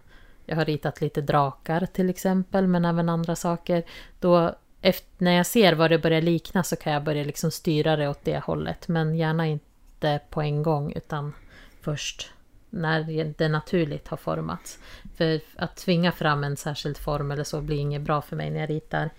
jag 0.46 0.56
har 0.56 0.65
ritat 0.65 1.02
lite 1.02 1.22
drakar 1.22 1.86
till 1.86 2.10
exempel, 2.10 2.67
men 2.67 2.86
även 2.86 3.10
andra 3.10 3.36
saker. 3.36 3.84
Då, 4.19 4.56
efter, 4.82 5.10
när 5.17 5.32
jag 5.32 5.46
ser 5.46 5.74
vad 5.74 5.91
det 5.91 6.00
börjar 6.00 6.22
likna 6.22 6.63
så 6.63 6.76
kan 6.76 6.93
jag 6.93 7.04
börja 7.04 7.24
liksom 7.24 7.52
styra 7.52 7.96
det 7.96 8.08
åt 8.08 8.24
det 8.26 8.39
hållet. 8.39 8.88
Men 8.88 9.15
gärna 9.15 9.48
inte 9.48 10.19
på 10.30 10.41
en 10.41 10.63
gång, 10.63 10.93
utan 10.96 11.34
först 11.82 12.32
när 12.69 13.34
det 13.38 13.50
naturligt 13.50 14.08
har 14.08 14.17
formats. 14.17 14.80
För 15.15 15.39
att 15.56 15.76
tvinga 15.76 16.12
fram 16.12 16.43
en 16.43 16.58
särskild 16.58 16.98
form 16.98 17.32
eller 17.32 17.43
så 17.43 17.62
blir 17.62 17.78
inget 17.78 18.02
bra 18.02 18.22
för 18.22 18.36
mig 18.36 18.50
när 18.50 18.60
jag 18.60 18.69
ritar. 18.69 19.10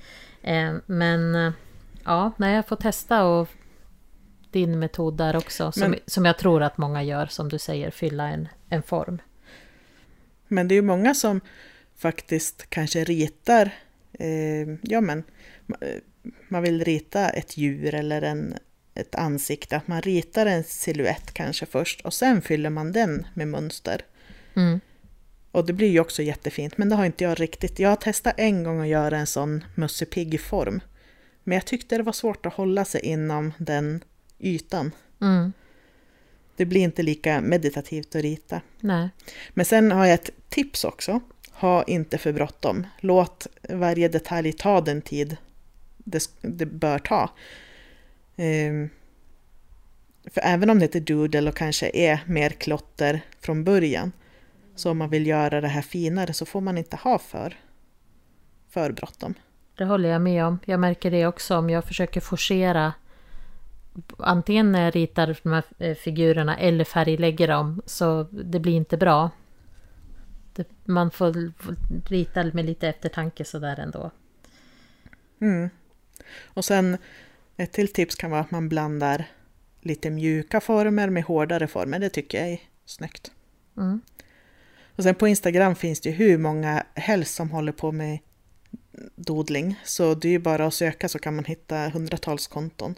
Eh, 0.42 0.74
men 0.86 1.34
eh, 1.34 1.52
ja, 2.04 2.32
när 2.36 2.54
jag 2.54 2.66
får 2.66 2.76
testa 2.76 3.24
och 3.24 3.48
din 4.50 4.78
metod 4.78 5.16
där 5.16 5.36
också, 5.36 5.72
som, 5.72 5.90
Men- 5.90 6.00
som 6.06 6.24
jag 6.24 6.38
tror 6.38 6.62
att 6.62 6.78
många 6.78 7.02
gör, 7.02 7.26
som 7.26 7.48
du 7.48 7.58
säger, 7.58 7.90
fylla 7.90 8.28
en, 8.28 8.48
en 8.68 8.82
form. 8.82 9.18
Men 10.48 10.68
det 10.68 10.74
är 10.74 10.76
ju 10.76 10.82
många 10.82 11.14
som 11.14 11.40
faktiskt 11.96 12.70
kanske 12.70 13.04
ritar, 13.04 13.70
eh, 14.12 14.68
ja 14.82 15.00
men, 15.00 15.24
eh, 15.80 15.88
man 16.48 16.62
vill 16.62 16.84
rita 16.84 17.28
ett 17.28 17.56
djur 17.56 17.94
eller 17.94 18.22
en, 18.22 18.54
ett 18.94 19.14
ansikte, 19.14 19.76
att 19.76 19.88
man 19.88 20.02
ritar 20.02 20.46
en 20.46 20.64
silhuett 20.64 21.34
kanske 21.34 21.66
först 21.66 22.00
och 22.00 22.14
sen 22.14 22.42
fyller 22.42 22.70
man 22.70 22.92
den 22.92 23.26
med 23.34 23.48
mönster. 23.48 24.00
Mm. 24.56 24.80
Och 25.50 25.66
det 25.66 25.72
blir 25.72 25.88
ju 25.88 26.00
också 26.00 26.22
jättefint, 26.22 26.78
men 26.78 26.88
det 26.88 26.96
har 26.96 27.04
inte 27.04 27.24
jag 27.24 27.40
riktigt. 27.40 27.78
Jag 27.78 27.88
har 27.88 27.96
testat 27.96 28.34
en 28.36 28.64
gång 28.64 28.80
att 28.80 28.88
göra 28.88 29.18
en 29.18 29.26
sån 29.26 29.64
Musse 29.74 30.04
Pigg-form. 30.04 30.80
Men 31.44 31.54
jag 31.54 31.64
tyckte 31.64 31.96
det 31.96 32.02
var 32.02 32.12
svårt 32.12 32.46
att 32.46 32.54
hålla 32.54 32.84
sig 32.84 33.00
inom 33.00 33.52
den 33.58 34.04
ytan. 34.38 34.90
Mm. 35.20 35.52
Det 36.56 36.64
blir 36.66 36.80
inte 36.80 37.02
lika 37.02 37.40
meditativt 37.40 38.14
att 38.14 38.22
rita. 38.22 38.60
Nej. 38.80 39.08
Men 39.50 39.64
sen 39.64 39.92
har 39.92 40.06
jag 40.06 40.14
ett 40.14 40.30
tips 40.48 40.84
också. 40.84 41.20
Ha 41.52 41.82
inte 41.82 42.18
för 42.18 42.32
bråttom. 42.32 42.86
Låt 43.00 43.46
varje 43.68 44.08
detalj 44.08 44.52
ta 44.52 44.80
den 44.80 45.02
tid 45.02 45.36
det, 46.04 46.30
det 46.40 46.66
bör 46.66 46.98
ta. 46.98 47.30
Ehm, 48.36 48.88
för 50.24 50.40
även 50.44 50.70
om 50.70 50.78
det 50.78 50.84
inte 50.84 50.98
är 50.98 51.00
doodle 51.00 51.48
och 51.48 51.56
kanske 51.56 51.90
är 51.94 52.24
mer 52.26 52.50
klotter 52.50 53.20
från 53.40 53.64
början, 53.64 54.12
så 54.74 54.90
om 54.90 54.98
man 54.98 55.10
vill 55.10 55.26
göra 55.26 55.60
det 55.60 55.68
här 55.68 55.82
finare 55.82 56.32
så 56.32 56.46
får 56.46 56.60
man 56.60 56.78
inte 56.78 56.96
ha 56.96 57.18
för, 57.18 57.56
för 58.68 58.92
bråttom. 58.92 59.34
Det 59.76 59.84
håller 59.84 60.08
jag 60.08 60.20
med 60.20 60.44
om. 60.44 60.58
Jag 60.64 60.80
märker 60.80 61.10
det 61.10 61.26
också 61.26 61.56
om 61.56 61.70
jag 61.70 61.84
försöker 61.84 62.20
forcera 62.20 62.92
antingen 64.18 64.72
när 64.72 64.84
jag 64.84 64.96
ritar 64.96 65.36
de 65.42 65.52
här 65.52 65.64
eh, 65.78 65.94
figurerna 65.94 66.58
eller 66.58 66.84
färglägger 66.84 67.48
dem 67.48 67.82
så 67.86 68.22
det 68.22 68.60
blir 68.60 68.72
inte 68.72 68.96
bra. 68.96 69.30
Det, 70.52 70.68
man 70.84 71.10
får 71.10 71.52
rita 72.10 72.44
med 72.44 72.64
lite 72.64 72.88
eftertanke 72.88 73.44
sådär 73.44 73.80
ändå. 73.80 74.10
Mm. 75.40 75.70
Och 76.44 76.64
sen 76.64 76.98
ett 77.56 77.72
till 77.72 77.92
tips 77.92 78.14
kan 78.14 78.30
vara 78.30 78.40
att 78.40 78.50
man 78.50 78.68
blandar 78.68 79.24
lite 79.80 80.10
mjuka 80.10 80.60
former 80.60 81.10
med 81.10 81.24
hårdare 81.24 81.66
former. 81.66 81.98
Det 81.98 82.08
tycker 82.08 82.38
jag 82.38 82.48
är 82.48 82.60
snyggt. 82.84 83.30
Mm. 83.76 84.00
Och 84.96 85.02
sen 85.02 85.14
på 85.14 85.28
Instagram 85.28 85.74
finns 85.74 86.00
det 86.00 86.10
hur 86.10 86.38
många 86.38 86.86
helst 86.94 87.34
som 87.34 87.50
håller 87.50 87.72
på 87.72 87.92
med 87.92 88.18
dodling. 89.14 89.80
Så 89.84 90.14
det 90.14 90.28
är 90.28 90.32
ju 90.32 90.38
bara 90.38 90.66
att 90.66 90.74
söka 90.74 91.08
så 91.08 91.18
kan 91.18 91.34
man 91.34 91.44
hitta 91.44 91.88
hundratals 91.88 92.46
konton. 92.46 92.94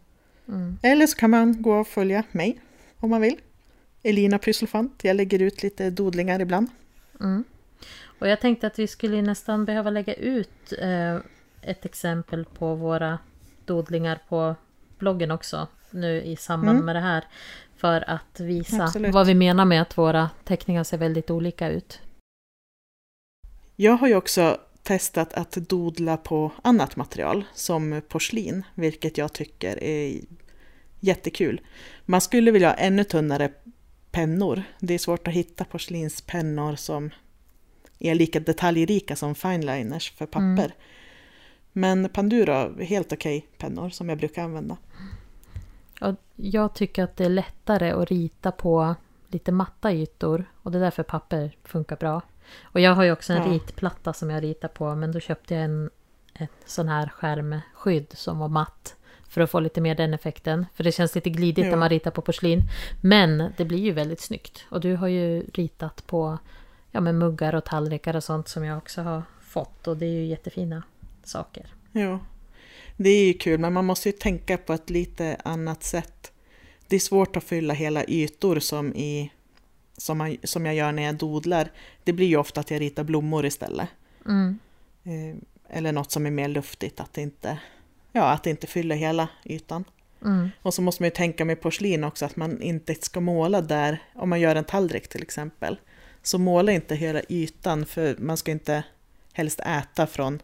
Mm. 0.49 0.79
Eller 0.83 1.07
så 1.07 1.17
kan 1.17 1.31
man 1.31 1.63
gå 1.63 1.81
och 1.81 1.87
följa 1.89 2.23
mig 2.33 2.61
om 2.97 3.11
man 3.11 3.21
vill. 3.21 3.41
Elina 4.03 4.39
Pysselfant. 4.39 5.05
Jag 5.05 5.17
lägger 5.17 5.43
ut 5.43 5.63
lite 5.63 5.91
dodlingar 5.91 6.41
ibland. 6.41 6.69
Mm. 7.21 7.45
Och 8.19 8.29
jag 8.29 8.41
tänkte 8.41 8.67
att 8.67 8.79
vi 8.79 8.87
skulle 8.87 9.23
nästan 9.23 9.65
behöva 9.65 9.91
lägga 9.91 10.15
ut 10.15 10.73
eh, 10.79 11.17
ett 11.63 11.85
exempel 11.85 12.45
på 12.45 12.75
våra 12.75 13.19
dodlingar 13.65 14.21
på 14.29 14.55
bloggen 14.99 15.31
också. 15.31 15.69
Nu 15.91 16.23
i 16.23 16.37
samband 16.37 16.77
Mm. 16.77 16.87
med 16.87 16.97
det 16.97 17.01
här. 17.01 17.25
För 17.77 18.11
att 18.11 18.41
visa 18.41 18.85
Absolut. 18.85 19.15
vad 19.15 19.27
vi 19.27 19.35
menar 19.35 19.65
med 19.65 19.83
att 19.83 19.99
våra 19.99 20.31
teckningar 20.45 20.85
ser 20.85 20.99
väldigt 20.99 21.31
olika 21.31 21.69
ut. 21.69 22.01
Jag 23.77 23.93
har 23.93 24.09
ju 24.09 24.17
också 24.17 24.61
testat 24.87 25.33
att 25.33 25.53
dodla 25.53 26.17
på 26.17 26.53
annat 26.63 26.97
material 26.97 27.45
som 27.55 28.03
porslin, 28.09 28.63
vilket 28.75 29.19
jag 29.19 29.33
tycker 29.33 29.85
är 29.85 30.21
jättekul. 31.01 31.61
Man 32.05 32.21
skulle 32.21 32.51
vilja 32.51 32.69
ha 32.69 32.75
ännu 32.75 33.05
tunnare 33.05 33.53
pennor. 34.11 34.63
Det 34.79 34.95
är 34.95 34.99
svårt 34.99 35.29
att 35.29 35.35
hitta 35.35 35.65
porslinspennor 35.65 36.77
som 36.77 37.11
är 37.99 38.15
lika 38.15 38.41
detaljrika 38.41 39.17
som 39.17 39.35
fineliners 39.35 40.13
för 40.13 40.27
papper. 40.27 40.65
Mm. 40.65 40.71
Men 41.73 42.09
Panduro 42.09 42.53
är 42.53 42.85
helt 42.85 43.13
okej 43.13 43.47
pennor 43.59 43.91
som 43.91 44.09
jag 44.09 44.19
brukar 44.19 44.43
använda. 44.43 44.77
Jag 46.37 46.75
tycker 46.75 47.05
att 47.05 47.17
det 47.17 47.25
är 47.25 47.29
lättare 47.29 47.91
att 47.91 48.09
rita 48.11 48.53
på 48.53 48.95
lite 49.29 49.53
matta 49.53 49.93
ytor 49.93 50.45
och 50.63 50.71
det 50.73 50.79
är 50.79 50.83
därför 50.83 51.03
papper 51.03 51.57
funkar 51.65 51.97
bra. 51.97 52.23
Och 52.63 52.81
jag 52.81 52.95
har 52.95 53.05
ju 53.05 53.13
också 53.13 53.33
en 53.33 53.43
Ja. 53.47 53.53
ritplatta 53.53 54.13
som 54.13 54.31
jag 54.31 54.43
ritar 54.43 54.69
på 54.69 54.95
men 54.95 55.13
då 55.13 55.21
köpte 55.21 55.55
jag 55.55 55.65
en, 55.65 55.91
en 56.35 56.49
sån 56.67 56.89
här 56.89 57.09
skärmskydd 57.09 58.07
som 58.15 58.39
var 58.39 58.49
matt. 58.49 58.97
För 59.29 59.41
att 59.41 59.51
få 59.51 59.61
lite 59.61 59.81
mer 59.81 59.95
den 59.95 60.15
effekten. 60.15 60.67
För 60.75 60.85
det 60.85 60.93
känns 60.93 61.15
lite 61.15 61.31
glidigt 61.31 61.65
Ja. 61.65 61.71
när 61.71 61.79
man 61.79 61.89
ritar 61.89 62.11
på 62.11 62.23
porslin. 62.23 62.63
Men 63.01 63.53
det 63.57 63.65
blir 63.65 63.79
ju 63.79 63.93
väldigt 63.93 64.21
snyggt. 64.21 64.65
Och 64.71 64.81
du 64.81 64.95
har 64.97 65.09
ju 65.09 65.43
ritat 65.55 66.07
på 66.07 66.39
ja, 66.91 67.01
men 67.01 67.19
muggar 67.19 67.55
och 67.55 67.65
tallrikar 67.65 68.17
och 68.17 68.25
sånt 68.25 68.49
som 68.49 68.65
jag 68.65 68.79
också 68.79 69.03
har 69.03 69.23
fått. 69.41 69.87
Och 69.87 69.97
det 69.97 70.07
är 70.07 70.11
ju 70.11 70.25
jättefina 70.27 70.83
saker. 71.25 71.67
Ja, 71.93 72.19
det 72.97 73.11
är 73.11 73.27
ju 73.27 73.33
kul, 73.35 73.61
men 73.61 73.73
man 73.73 73.85
måste 73.85 74.09
ju 74.09 74.13
tänka 74.13 74.57
på 74.59 74.73
ett 74.73 74.91
lite 74.91 75.37
annat 75.45 75.83
sätt. 75.83 76.33
Det 76.89 76.97
är 76.97 77.01
svårt 77.01 77.37
att 77.37 77.45
fylla 77.45 77.75
hela 77.75 78.05
ytor 78.05 78.59
som, 78.61 78.95
i, 78.95 79.33
som, 79.97 80.19
man, 80.19 80.37
som 80.45 80.67
jag 80.67 80.75
gör 80.75 80.93
när 80.93 81.03
jag 81.03 81.15
dodlar. 81.15 81.71
Det 82.05 82.13
blir 82.13 82.27
ju 82.27 82.37
ofta 82.37 82.61
att 82.61 82.71
jag 82.71 82.81
ritar 82.81 83.05
blommor 83.05 83.47
istället. 83.47 83.89
Mm. 84.27 84.59
Eh, 85.05 85.37
eller 85.77 85.93
något 85.93 86.11
som 86.11 86.27
är 86.27 86.31
mer 86.31 86.49
luftigt, 86.49 87.01
att 87.01 87.13
det 87.13 87.21
inte, 87.21 87.59
ja, 88.13 88.31
att 88.31 88.43
det 88.43 88.51
inte 88.51 88.67
fyller 88.67 88.97
hela 88.97 89.29
ytan. 89.45 89.85
Mm. 90.25 90.51
Och 90.63 90.75
så 90.75 90.83
måste 90.83 91.03
man 91.03 91.07
ju 91.07 91.15
tänka 91.15 91.45
med 91.45 91.61
porslin 91.61 92.05
också, 92.05 92.25
att 92.25 92.37
man 92.37 92.63
inte 92.63 92.95
ska 92.95 93.21
måla 93.21 93.61
där, 93.61 94.03
om 94.15 94.29
man 94.29 94.41
gör 94.41 94.57
en 94.57 94.65
tallrik 94.65 95.09
till 95.09 95.23
exempel. 95.23 95.79
Så 96.23 96.39
måla 96.39 96.73
inte 96.73 96.95
hela 96.95 97.21
ytan, 97.29 97.87
för 97.87 98.17
man 98.19 98.37
ska 98.37 98.51
inte 98.51 98.85
helst 99.33 99.61
äta 99.61 100.07
från 100.07 100.43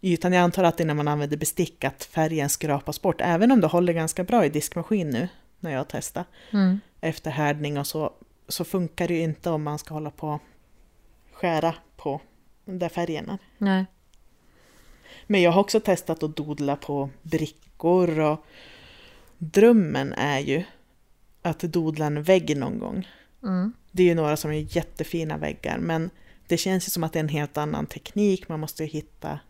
ytan. 0.00 0.32
Jag 0.32 0.42
antar 0.42 0.64
att 0.64 0.78
när 0.78 0.94
man 0.94 1.08
använder 1.08 1.36
bestick 1.36 1.84
att 1.84 2.04
färgen 2.04 2.48
skrapas 2.48 3.02
bort, 3.02 3.20
även 3.20 3.52
om 3.52 3.60
det 3.60 3.66
håller 3.66 3.92
ganska 3.92 4.24
bra 4.24 4.44
i 4.44 4.48
diskmaskin 4.48 5.10
nu, 5.10 5.28
när 5.60 5.72
jag 5.72 5.86
testar. 5.88 6.24
Mm. 6.50 6.80
Efter 7.00 7.30
härdning 7.30 7.78
och 7.78 7.86
så, 7.86 8.12
så 8.48 8.64
funkar 8.64 9.08
det 9.08 9.14
ju 9.14 9.22
inte 9.22 9.50
om 9.50 9.62
man 9.62 9.78
ska 9.78 9.94
hålla 9.94 10.10
på 10.10 10.28
och 10.28 10.40
skära 11.32 11.74
på 11.96 12.20
där 12.64 12.88
färgerna. 12.88 13.38
Nej. 13.58 13.86
Men 15.26 15.42
jag 15.42 15.52
har 15.52 15.60
också 15.60 15.80
testat 15.80 16.22
att 16.22 16.36
dodla 16.36 16.76
på 16.76 17.10
brickor 17.22 18.20
och 18.20 18.46
drömmen 19.38 20.12
är 20.12 20.38
ju 20.38 20.64
att 21.42 21.60
dodla 21.60 22.06
en 22.06 22.22
vägg 22.22 22.56
någon 22.56 22.78
gång. 22.78 23.08
Mm. 23.42 23.72
Det 23.90 24.02
är 24.02 24.06
ju 24.06 24.14
några 24.14 24.36
som 24.36 24.50
är 24.50 24.76
jättefina 24.76 25.38
väggar 25.38 25.78
men 25.78 26.10
det 26.46 26.56
känns 26.56 26.88
ju 26.88 26.90
som 26.90 27.04
att 27.04 27.12
det 27.12 27.18
är 27.18 27.24
en 27.24 27.28
helt 27.28 27.56
annan 27.56 27.86
teknik. 27.86 28.48
Man 28.48 28.60
måste 28.60 28.84
ju 28.84 28.88
hitta 28.88 29.40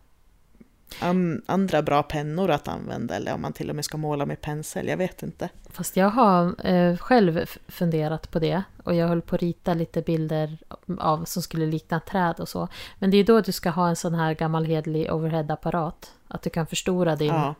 andra 1.45 1.81
bra 1.81 2.03
pennor 2.03 2.51
att 2.51 2.67
använda 2.67 3.15
eller 3.15 3.33
om 3.33 3.41
man 3.41 3.53
till 3.53 3.69
och 3.69 3.75
med 3.75 3.85
ska 3.85 3.97
måla 3.97 4.25
med 4.25 4.41
pensel, 4.41 4.87
jag 4.87 4.97
vet 4.97 5.23
inte. 5.23 5.49
Fast 5.69 5.97
jag 5.97 6.09
har 6.09 6.65
eh, 6.67 6.97
själv 6.97 7.45
funderat 7.67 8.31
på 8.31 8.39
det. 8.39 8.63
Och 8.83 8.95
jag 8.95 9.07
höll 9.07 9.21
på 9.21 9.35
att 9.35 9.41
rita 9.41 9.73
lite 9.73 10.01
bilder 10.01 10.57
av 10.99 11.25
som 11.25 11.41
skulle 11.41 11.65
likna 11.65 11.99
träd 11.99 12.39
och 12.39 12.49
så. 12.49 12.67
Men 12.99 13.11
det 13.11 13.17
är 13.17 13.23
då 13.23 13.41
du 13.41 13.51
ska 13.51 13.69
ha 13.69 13.89
en 13.89 13.95
sån 13.95 14.15
här 14.15 14.33
gammal 14.33 14.65
hedlig 14.65 15.11
overhead-apparat. 15.13 16.11
Att 16.27 16.41
du 16.41 16.49
kan 16.49 16.67
förstora 16.67 17.15
din, 17.15 17.27
Ja, 17.27 17.55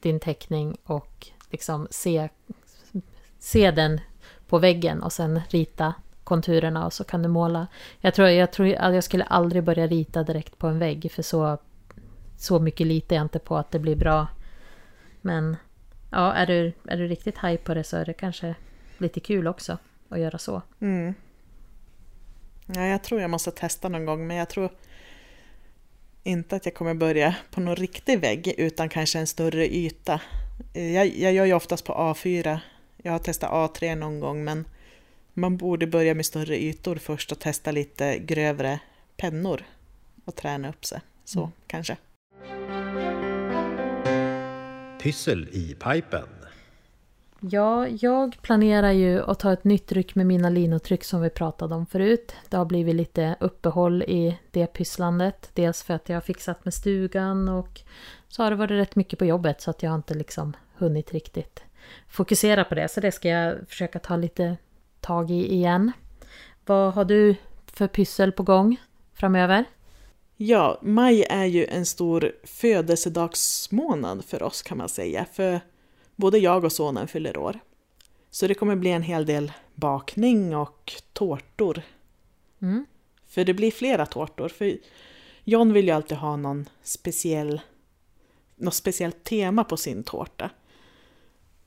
din 0.00 0.20
teckning 0.20 0.76
och 0.84 1.26
liksom 1.50 1.88
se, 1.90 2.28
se 3.38 3.70
den 3.70 4.00
på 4.48 4.58
väggen 4.58 5.02
och 5.02 5.12
sen 5.12 5.40
rita 5.48 5.94
konturerna 6.24 6.86
och 6.86 6.92
så 6.92 7.04
kan 7.04 7.22
du 7.22 7.28
måla. 7.28 7.66
Jag 8.00 8.14
tror, 8.14 8.28
jag 8.28 8.52
tror 8.52 8.74
att 8.74 8.94
jag 8.94 9.04
skulle 9.04 9.24
aldrig 9.24 9.64
börja 9.64 9.86
rita 9.86 10.22
direkt 10.22 10.58
på 10.58 10.66
en 10.66 10.78
vägg 10.78 11.12
för 11.12 11.22
så, 11.22 11.58
så 12.36 12.58
mycket 12.60 12.86
litar 12.86 13.16
jag 13.16 13.24
inte 13.24 13.38
på 13.38 13.56
att 13.56 13.70
det 13.70 13.78
blir 13.78 13.96
bra. 13.96 14.26
Men 15.20 15.56
ja, 16.10 16.32
är 16.32 16.46
du, 16.46 16.72
är 16.84 16.96
du 16.96 17.06
riktigt 17.08 17.38
high 17.38 17.56
på 17.56 17.74
det 17.74 17.84
så 17.84 17.96
är 17.96 18.04
det 18.04 18.12
kanske 18.12 18.54
lite 18.98 19.20
kul 19.20 19.46
också. 19.48 19.78
att 20.08 20.20
göra 20.20 20.38
så. 20.38 20.62
Mm. 20.80 21.14
Ja, 22.66 22.86
jag 22.86 23.02
tror 23.04 23.20
jag 23.20 23.30
måste 23.30 23.50
testa 23.50 23.88
någon 23.88 24.04
gång, 24.06 24.26
men 24.26 24.36
jag 24.36 24.48
tror 24.48 24.70
inte 26.22 26.56
att 26.56 26.64
jag 26.64 26.74
kommer 26.74 26.94
börja 26.94 27.34
på 27.50 27.60
någon 27.60 27.76
riktig 27.76 28.20
vägg, 28.20 28.54
utan 28.58 28.88
kanske 28.88 29.18
en 29.18 29.26
större 29.26 29.74
yta. 29.74 30.20
Jag, 30.72 31.06
jag 31.06 31.32
gör 31.32 31.44
ju 31.44 31.54
oftast 31.54 31.84
på 31.84 31.92
A4. 31.92 32.58
Jag 33.02 33.12
har 33.12 33.18
testat 33.18 33.50
A3 33.50 33.94
någon 33.94 34.20
gång, 34.20 34.44
men 34.44 34.64
man 35.34 35.56
borde 35.56 35.86
börja 35.86 36.14
med 36.14 36.26
större 36.26 36.56
ytor 36.62 36.96
först 36.96 37.32
och 37.32 37.38
testa 37.38 37.70
lite 37.72 38.18
grövre 38.18 38.78
pennor 39.16 39.62
och 40.24 40.34
träna 40.36 40.68
upp 40.68 40.84
sig. 40.84 41.00
Så 41.24 41.40
Mm. 41.40 41.52
kanske. 41.66 41.96
Pyssel 45.06 45.48
i 45.52 45.74
pipen. 45.74 46.28
Ja, 47.40 47.88
jag 47.88 48.36
planerar 48.42 48.90
ju 48.90 49.22
att 49.22 49.38
ta 49.38 49.52
ett 49.52 49.64
nytt 49.64 49.92
ryck 49.92 50.14
med 50.14 50.26
mina 50.26 50.50
linotryck 50.50 51.04
som 51.04 51.20
vi 51.20 51.30
pratade 51.30 51.74
om 51.74 51.86
förut. 51.86 52.34
Det 52.48 52.56
har 52.56 52.64
blivit 52.64 52.94
lite 52.94 53.36
uppehåll 53.40 54.02
i 54.02 54.38
det 54.50 54.66
pysslandet. 54.66 55.50
Dels 55.54 55.82
för 55.82 55.94
att 55.94 56.08
jag 56.08 56.16
har 56.16 56.20
fixat 56.20 56.64
med 56.64 56.74
stugan 56.74 57.48
och 57.48 57.80
så 58.28 58.42
har 58.42 58.50
det 58.50 58.56
varit 58.56 58.70
rätt 58.70 58.96
mycket 58.96 59.18
på 59.18 59.24
jobbet 59.24 59.60
så 59.60 59.70
att 59.70 59.82
jag 59.82 59.90
har 59.90 59.96
inte 59.96 60.14
liksom 60.14 60.56
hunnit 60.76 61.12
riktigt 61.12 61.64
fokusera 62.08 62.64
på 62.64 62.74
det. 62.74 62.88
Så 62.88 63.00
det 63.00 63.12
ska 63.12 63.28
jag 63.28 63.68
försöka 63.68 63.98
ta 63.98 64.16
lite 64.16 64.56
tag 65.00 65.30
i 65.30 65.54
igen. 65.54 65.92
Vad 66.64 66.94
har 66.94 67.04
du 67.04 67.34
för 67.66 67.88
pyssel 67.88 68.32
på 68.32 68.42
gång 68.42 68.76
framöver? 69.14 69.64
Ja, 70.36 70.78
maj 70.82 71.22
är 71.22 71.44
ju 71.44 71.66
en 71.66 71.86
stor 71.86 72.32
födelsedagsmånad 72.44 74.24
för 74.24 74.42
oss 74.42 74.62
kan 74.62 74.78
man 74.78 74.88
säga. 74.88 75.26
För 75.32 75.60
både 76.16 76.38
jag 76.38 76.64
och 76.64 76.72
sonen 76.72 77.08
fyller 77.08 77.36
år. 77.36 77.58
Så 78.30 78.46
det 78.46 78.54
kommer 78.54 78.76
bli 78.76 78.90
en 78.90 79.02
hel 79.02 79.26
del 79.26 79.52
bakning 79.74 80.56
och 80.56 80.92
tårtor. 81.12 81.82
Mm. 82.62 82.86
För 83.26 83.44
det 83.44 83.54
blir 83.54 83.70
flera 83.70 84.06
tårtor. 84.06 84.48
För 84.48 84.78
John 85.44 85.72
vill 85.72 85.86
ju 85.86 85.90
alltid 85.90 86.18
ha 86.18 86.36
någon 86.36 86.68
speciell, 86.82 87.60
något 88.56 88.74
speciellt 88.74 89.24
tema 89.24 89.64
på 89.64 89.76
sin 89.76 90.02
tårta. 90.02 90.50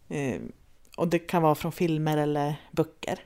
Eh, 0.08 0.42
och 0.98 1.08
det 1.08 1.20
kan 1.20 1.42
vara 1.42 1.56
från 1.56 1.72
filmer 1.72 2.18
eller 2.18 2.56
böcker. 2.72 3.20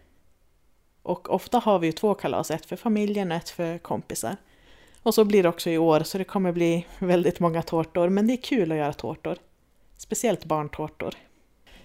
Och 1.02 1.30
ofta 1.30 1.60
har 1.60 1.80
vi 1.80 1.88
ju 1.88 1.94
två 1.94 2.14
kalas, 2.14 2.52
ett 2.52 2.66
för 2.66 2.76
familjen 2.76 3.32
och 3.32 3.38
ett 3.38 3.50
för 3.50 3.78
kompisar. 3.78 4.38
Och 5.04 5.14
så 5.14 5.26
blir 5.26 5.44
det 5.44 5.50
också 5.50 5.70
i 5.70 5.78
år, 5.78 6.00
så 6.00 6.18
det 6.18 6.24
kommer 6.24 6.52
bli 6.52 6.86
väldigt 7.00 7.40
många 7.40 7.62
tårtor. 7.62 8.10
Men 8.10 8.28
det 8.28 8.34
är 8.34 8.38
kul 8.38 8.72
att 8.72 8.78
göra 8.78 8.94
tårtor. 8.94 9.38
Speciellt 9.98 10.46
barntårtor. 10.46 11.14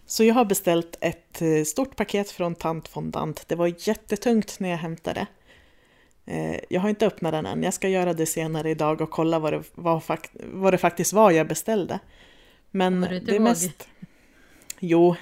Så 0.07 0.25
jag 0.25 0.35
har 0.35 0.45
beställt 0.45 0.97
ett 1.01 1.43
eh, 1.43 1.65
stort 1.65 1.97
paket 1.97 2.31
från 2.31 2.55
Tant 2.55 2.89
Fondant. 2.89 3.45
Det 3.49 3.55
var 3.55 3.75
jättetungt 3.89 4.61
när 4.61 4.69
jag 4.69 4.77
hämtade. 4.77 5.27
Eh, 6.27 6.57
Jag 6.69 6.81
har 6.81 6.89
inte 6.89 7.07
öppnat 7.07 7.33
den 7.33 7.47
än. 7.47 7.63
Jag 7.63 7.75
ska 7.75 7.89
göra 7.89 8.13
det 8.13 8.27
senare 8.27 8.71
idag 8.71 9.01
och 9.01 9.11
kolla 9.11 9.39
vad 9.39 9.53
det, 9.53 9.63
vad 9.75 10.03
vad 10.53 10.73
det 10.73 10.79
faktiskt 10.79 11.13
var 11.13 11.31
jag 11.31 11.49
beställde. 11.49 11.99
Men 12.71 13.05
inte 13.05 13.19
det 13.19 13.37
är 13.37 13.41
mest... 13.41 13.89
Jo, 14.79 15.17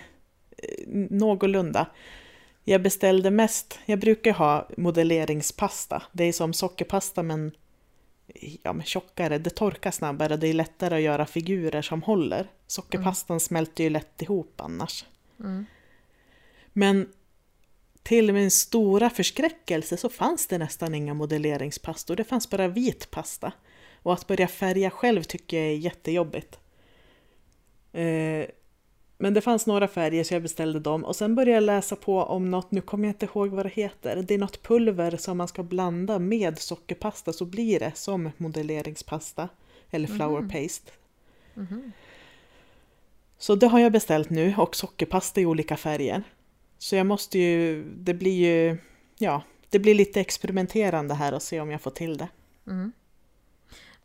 eh, 0.59 0.89
någorlunda. 1.11 1.87
Jag 2.65 2.83
beställde 2.83 3.31
mest, 3.31 3.79
jag 3.87 3.99
brukar 3.99 4.33
ha 4.33 4.69
modelleringspasta. 4.77 6.03
Det 6.13 6.25
är 6.25 6.33
som 6.33 6.53
sockerpasta 6.53 7.23
men, 7.23 7.53
ja, 8.63 8.73
men 8.73 8.87
tjockare, 8.87 9.39
det 9.39 9.51
torkar 9.51 9.91
snabbare, 9.91 10.37
det 10.37 10.49
är 10.49 10.53
lättare 10.53 10.95
att 10.95 11.03
göra 11.03 11.27
figurer 11.27 11.83
som 11.83 12.03
håller. 12.03 12.51
Sockerpastan 12.67 13.41
smälter 13.41 13.85
ju 13.85 13.91
lätt 13.91 14.23
ihop 14.23 14.61
annars. 14.61 15.05
Mm. 15.41 15.67
Men 16.73 17.09
till 18.03 18.33
min 18.33 18.51
stora 18.51 19.11
förskräckelse 19.11 19.97
så 19.97 20.09
fanns 20.09 20.47
det 20.47 20.59
nästan 20.59 20.95
inga 20.95 21.15
modelleringspastor, 21.15 22.17
det 22.17 22.25
fanns 22.25 22.51
bara 22.51 22.69
vit 22.69 23.11
pasta. 23.11 23.53
Och 24.03 24.13
att 24.13 24.27
börja 24.27 24.49
färga 24.49 24.91
själv 24.91 25.23
tycker 25.23 25.57
jag 25.57 25.67
är 25.67 25.77
jättejobbigt. 25.77 26.59
Eh, 27.93 28.47
men 29.19 29.35
det 29.35 29.41
fanns 29.41 29.67
några 29.67 29.89
färger 29.89 30.25
så 30.25 30.35
jag 30.35 30.43
beställde 30.43 30.81
dem 30.81 31.05
och 31.05 31.17
sen 31.17 31.35
började 31.35 31.53
jag 31.53 31.63
läsa 31.63 31.97
på 31.97 32.23
om 32.23 32.51
något, 32.51 32.71
nu 32.71 32.81
kommer 32.81 33.05
jag 33.05 33.13
inte 33.13 33.27
ihåg 33.27 33.49
vad 33.49 33.67
det 33.67 33.71
heter, 33.71 34.23
det 34.23 34.35
är 34.35 34.39
något 34.39 34.63
pulver 34.63 35.17
som 35.17 35.39
man 35.39 35.49
ska 35.49 35.63
blanda 35.63 36.19
med 36.19 36.59
sockerpasta 36.59 37.33
så 37.33 37.45
blir 37.45 37.81
det 37.81 37.93
som 37.95 38.31
modelleringspasta 38.37 39.49
eller 39.91 40.09
flour 40.09 40.49
paste. 40.49 40.93
Mhm. 41.55 41.93
Så 43.39 43.55
det 43.55 43.67
har 43.67 43.79
jag 43.79 43.93
beställt 43.93 44.31
nu 44.31 44.55
och 44.59 44.77
sockerpasta 44.77 45.41
i 45.41 45.47
olika 45.47 45.77
färger. 45.77 46.23
Så 46.79 46.97
jag 46.97 47.07
måste 47.07 47.39
ju, 47.39 47.85
det 47.97 48.15
blir 48.15 48.47
ju, 48.47 48.79
ja, 49.19 49.43
det 49.71 49.79
blir 49.79 49.95
lite 49.95 50.21
experimenterande 50.21 51.15
här 51.15 51.35
och 51.35 51.43
se 51.43 51.61
om 51.61 51.71
jag 51.71 51.81
får 51.81 51.91
till 51.91 52.19
det. 52.19 52.29
Mm. 52.67 52.93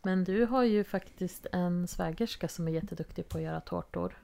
Men 0.03 0.23
du 0.23 0.45
har 0.45 0.63
ju 0.63 0.83
faktiskt 0.83 1.45
en 1.51 1.87
svägerska 1.87 2.47
som 2.47 2.67
är 2.67 2.71
jätteduktig 2.71 3.29
på 3.29 3.37
att 3.37 3.43
göra 3.43 3.61
tårtor. 3.61 4.17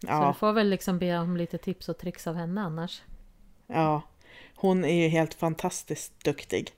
Så 0.00 0.06
Ja, 0.06 0.28
du 0.34 0.38
får 0.38 0.52
väl 0.52 0.68
liksom 0.70 0.98
be 0.98 1.18
om 1.18 1.36
lite 1.36 1.58
tips 1.58 1.88
och 1.88 1.98
tricks 1.98 2.26
av 2.26 2.34
henne 2.34 2.60
annars. 2.60 3.02
ja, 3.66 4.02
hon 4.56 4.84
är 4.84 5.02
ju 5.02 5.08
helt 5.08 5.34
fantastiskt 5.34 6.24
duktig. 6.24 6.70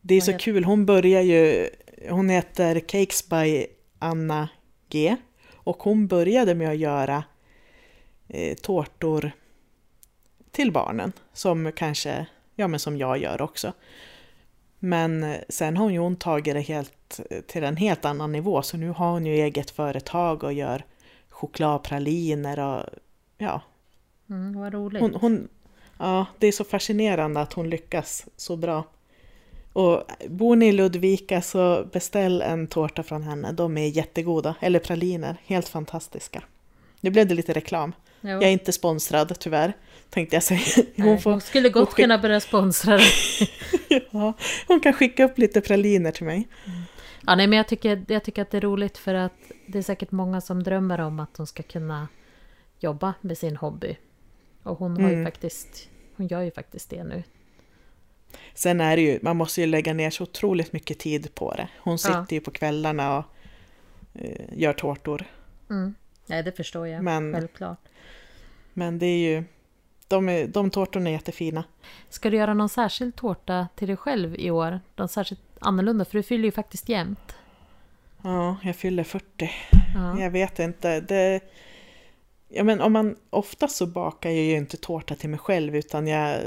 Det 0.00 0.14
är 0.14 0.18
Vad 0.20 0.24
så 0.24 0.30
heter- 0.30 0.44
kul, 0.44 0.64
hon 0.64 0.86
börjar 0.86 1.22
ju, 1.22 1.68
hon 2.10 2.28
heter 2.28 2.80
Cakes 2.80 3.28
by 3.28 3.66
Anna 3.98 4.48
G. 4.88 5.16
Och 5.54 5.82
hon 5.82 6.06
började 6.06 6.54
med 6.54 6.70
att 6.70 6.76
göra 6.78 7.24
eh, 8.28 8.54
tårtor 8.56 9.30
till 10.50 10.72
barnen, 10.72 11.12
som 11.32 11.72
kanske, 11.72 12.26
ja 12.54 12.68
men 12.68 12.80
som 12.80 12.96
jag 12.96 13.18
gör 13.18 13.42
också. 13.42 13.72
Men 14.78 15.22
eh, 15.24 15.36
sen 15.48 15.76
har 15.76 15.90
ju 15.90 15.98
hon 15.98 16.16
tagit 16.16 16.54
det 16.54 16.60
helt 16.60 17.20
eh, 17.30 17.40
till 17.40 17.64
en 17.64 17.76
helt 17.76 18.04
annan 18.04 18.32
nivå, 18.32 18.62
så 18.62 18.76
nu 18.76 18.88
har 18.90 19.10
hon 19.10 19.26
ju 19.26 19.32
eget 19.34 19.70
företag 19.70 20.44
och 20.44 20.52
gör 20.52 20.84
chokladpraliner 21.40 22.58
och 22.58 22.84
ja, 23.38 23.60
Mm, 24.30 24.60
vad 24.60 24.74
roligt. 24.74 25.02
hon, 25.02 25.14
hon, 25.14 25.48
ja, 25.98 26.26
det 26.38 26.46
är 26.46 26.52
så 26.52 26.64
fascinerande 26.64 27.40
att 27.40 27.52
hon 27.52 27.70
lyckas 27.70 28.26
så 28.36 28.56
bra. 28.56 28.84
Och 29.72 30.02
bor 30.28 30.56
ni 30.56 30.66
i 30.66 30.72
Ludvika 30.72 31.42
så 31.42 31.84
beställ 31.92 32.42
en 32.42 32.66
tårta 32.66 33.02
från 33.02 33.22
henne. 33.22 33.52
De 33.52 33.78
är 33.78 33.86
jättegoda. 33.86 34.54
Eller 34.60 34.78
praliner, 34.78 35.36
helt 35.46 35.68
fantastiska. 35.68 36.42
Nu 37.00 37.10
blev 37.10 37.26
det 37.28 37.34
lite 37.34 37.52
reklam. 37.52 37.92
Jo. 38.20 38.30
Jag 38.30 38.42
är 38.42 38.50
inte 38.50 38.72
sponsrad 38.72 39.38
tyvärr, 39.38 39.72
tänkte 40.10 40.36
jag 40.36 40.42
säga. 40.42 40.60
Nej, 40.94 41.08
Hon, 41.08 41.18
får, 41.20 41.30
hon 41.30 41.40
skulle 41.40 41.68
gott 41.68 41.88
hon 41.88 41.94
kunna 41.94 42.18
börja 42.18 42.40
sponsra 42.40 42.98
ja, 44.10 44.32
hon 44.66 44.80
kan 44.80 44.92
skicka 44.92 45.24
upp 45.24 45.38
lite 45.38 45.60
praliner 45.60 46.10
till 46.10 46.26
mig. 46.26 46.48
Ja, 47.28 47.34
nej, 47.34 47.46
men 47.46 47.56
jag 47.56 47.68
tycker, 47.68 48.04
jag 48.08 48.24
tycker 48.24 48.42
att 48.42 48.50
det 48.50 48.56
är 48.56 48.60
roligt 48.60 48.98
för 48.98 49.14
att 49.14 49.32
det 49.66 49.78
är 49.78 49.82
säkert 49.82 50.10
många 50.10 50.40
som 50.40 50.62
drömmer 50.62 51.00
om 51.00 51.20
att 51.20 51.34
de 51.34 51.46
ska 51.46 51.62
kunna 51.62 52.08
jobba 52.80 53.14
med 53.20 53.38
sin 53.38 53.56
hobby. 53.56 53.96
Och 54.62 54.78
hon 54.78 54.96
har 54.96 55.08
ju 55.08 55.14
Mm. 55.14 55.24
faktiskt, 55.26 55.88
hon 56.16 56.26
gör 56.26 56.40
ju 56.42 56.50
faktiskt 56.50 56.90
det 56.90 57.04
nu. 57.04 57.22
Sen 58.54 58.80
är 58.80 58.96
det 58.96 59.02
ju, 59.02 59.18
man 59.22 59.36
måste 59.36 59.60
ju 59.60 59.66
lägga 59.66 59.92
ner 59.94 60.10
så 60.10 60.22
otroligt 60.22 60.72
mycket 60.72 60.98
tid 60.98 61.34
på 61.34 61.54
det. 61.54 61.68
Hon 61.78 61.98
sitter 61.98 62.14
Ja. 62.18 62.26
ju 62.30 62.40
på 62.40 62.50
kvällarna 62.50 63.18
och 63.18 63.24
eh, 64.14 64.46
gör 64.58 64.72
tårtor. 64.72 65.24
Mm. 65.70 65.94
Nej, 66.26 66.42
det 66.42 66.52
förstår 66.52 66.86
jag. 66.88 67.02
Men- 67.04 67.34
Självklart. 67.34 67.78
Men 68.74 68.98
det 68.98 69.06
är 69.06 69.18
ju, 69.36 69.44
de, 70.08 70.28
är, 70.28 70.46
de 70.46 70.70
tårtorna 70.70 71.08
är 71.10 71.12
jättefina. 71.12 71.64
Ska 72.08 72.30
du 72.30 72.36
göra 72.36 72.54
någon 72.54 72.68
särskild 72.68 73.16
tårta 73.16 73.68
till 73.76 73.88
dig 73.88 73.96
själv 73.96 74.34
i 74.38 74.50
år? 74.50 74.80
Någon 74.96 75.08
särskilt 75.08 75.40
annorlunda? 75.60 76.04
För 76.04 76.18
du 76.18 76.22
fyller 76.22 76.44
ju 76.44 76.52
faktiskt 76.52 76.88
jämnt. 76.88 77.34
Ja, 78.22 78.56
jag 78.62 78.76
fyller 78.76 79.04
40. 79.04 79.50
Ja. 79.94 80.20
Jag 80.20 80.30
vet 80.30 80.58
inte. 80.58 81.00
Det, 81.00 81.40
ja, 82.48 82.64
men 82.64 82.80
om 82.80 82.92
man, 82.92 83.16
oftast 83.30 83.76
så 83.76 83.86
bakar 83.86 84.30
jag 84.30 84.44
ju 84.44 84.56
inte 84.56 84.76
tårta 84.76 85.14
till 85.14 85.30
mig 85.30 85.38
själv 85.38 85.76
utan 85.76 86.06
jag, 86.06 86.40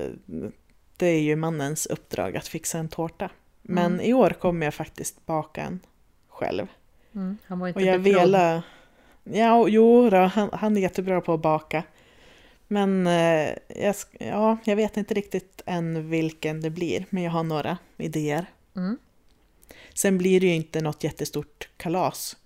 det 0.97 1.07
är 1.07 1.21
ju 1.21 1.35
mannens 1.35 1.85
uppdrag 1.85 2.37
att 2.37 2.47
fixa 2.47 2.77
en 2.77 2.89
tårta. 2.89 3.29
Men 3.61 3.93
Mm. 3.93 4.05
i 4.05 4.13
år 4.13 4.29
kommer 4.29 4.65
jag 4.65 4.73
faktiskt 4.73 5.25
baka 5.25 5.61
en 5.61 5.79
själv. 6.29 6.67
Mm. 7.15 7.37
Han 7.47 7.59
var 7.59 7.67
inte 7.67 7.79
Och 7.79 7.85
jag 7.85 7.99
velar... 7.99 8.61
Ja, 9.23 9.67
jo, 9.67 10.09
då, 10.09 10.17
han, 10.17 10.49
han 10.53 10.77
är 10.77 10.81
jättebra 10.81 11.21
på 11.21 11.33
att 11.33 11.41
baka. 11.41 11.83
Men 12.67 13.07
eh, 13.07 13.49
jag, 13.67 13.95
ja, 14.19 14.57
jag 14.63 14.75
vet 14.75 14.97
inte 14.97 15.13
riktigt 15.13 15.61
än 15.65 16.09
vilken 16.09 16.61
det 16.61 16.69
blir, 16.69 17.05
men 17.09 17.23
jag 17.23 17.31
har 17.31 17.43
några 17.43 17.77
idéer. 17.97 18.45
Mm. 18.75 18.97
Sen 19.93 20.17
blir 20.17 20.39
det 20.39 20.45
ju 20.47 20.53
inte 20.55 20.81
något 20.81 21.03
jättestort 21.03 21.69
kalas. 21.77 22.37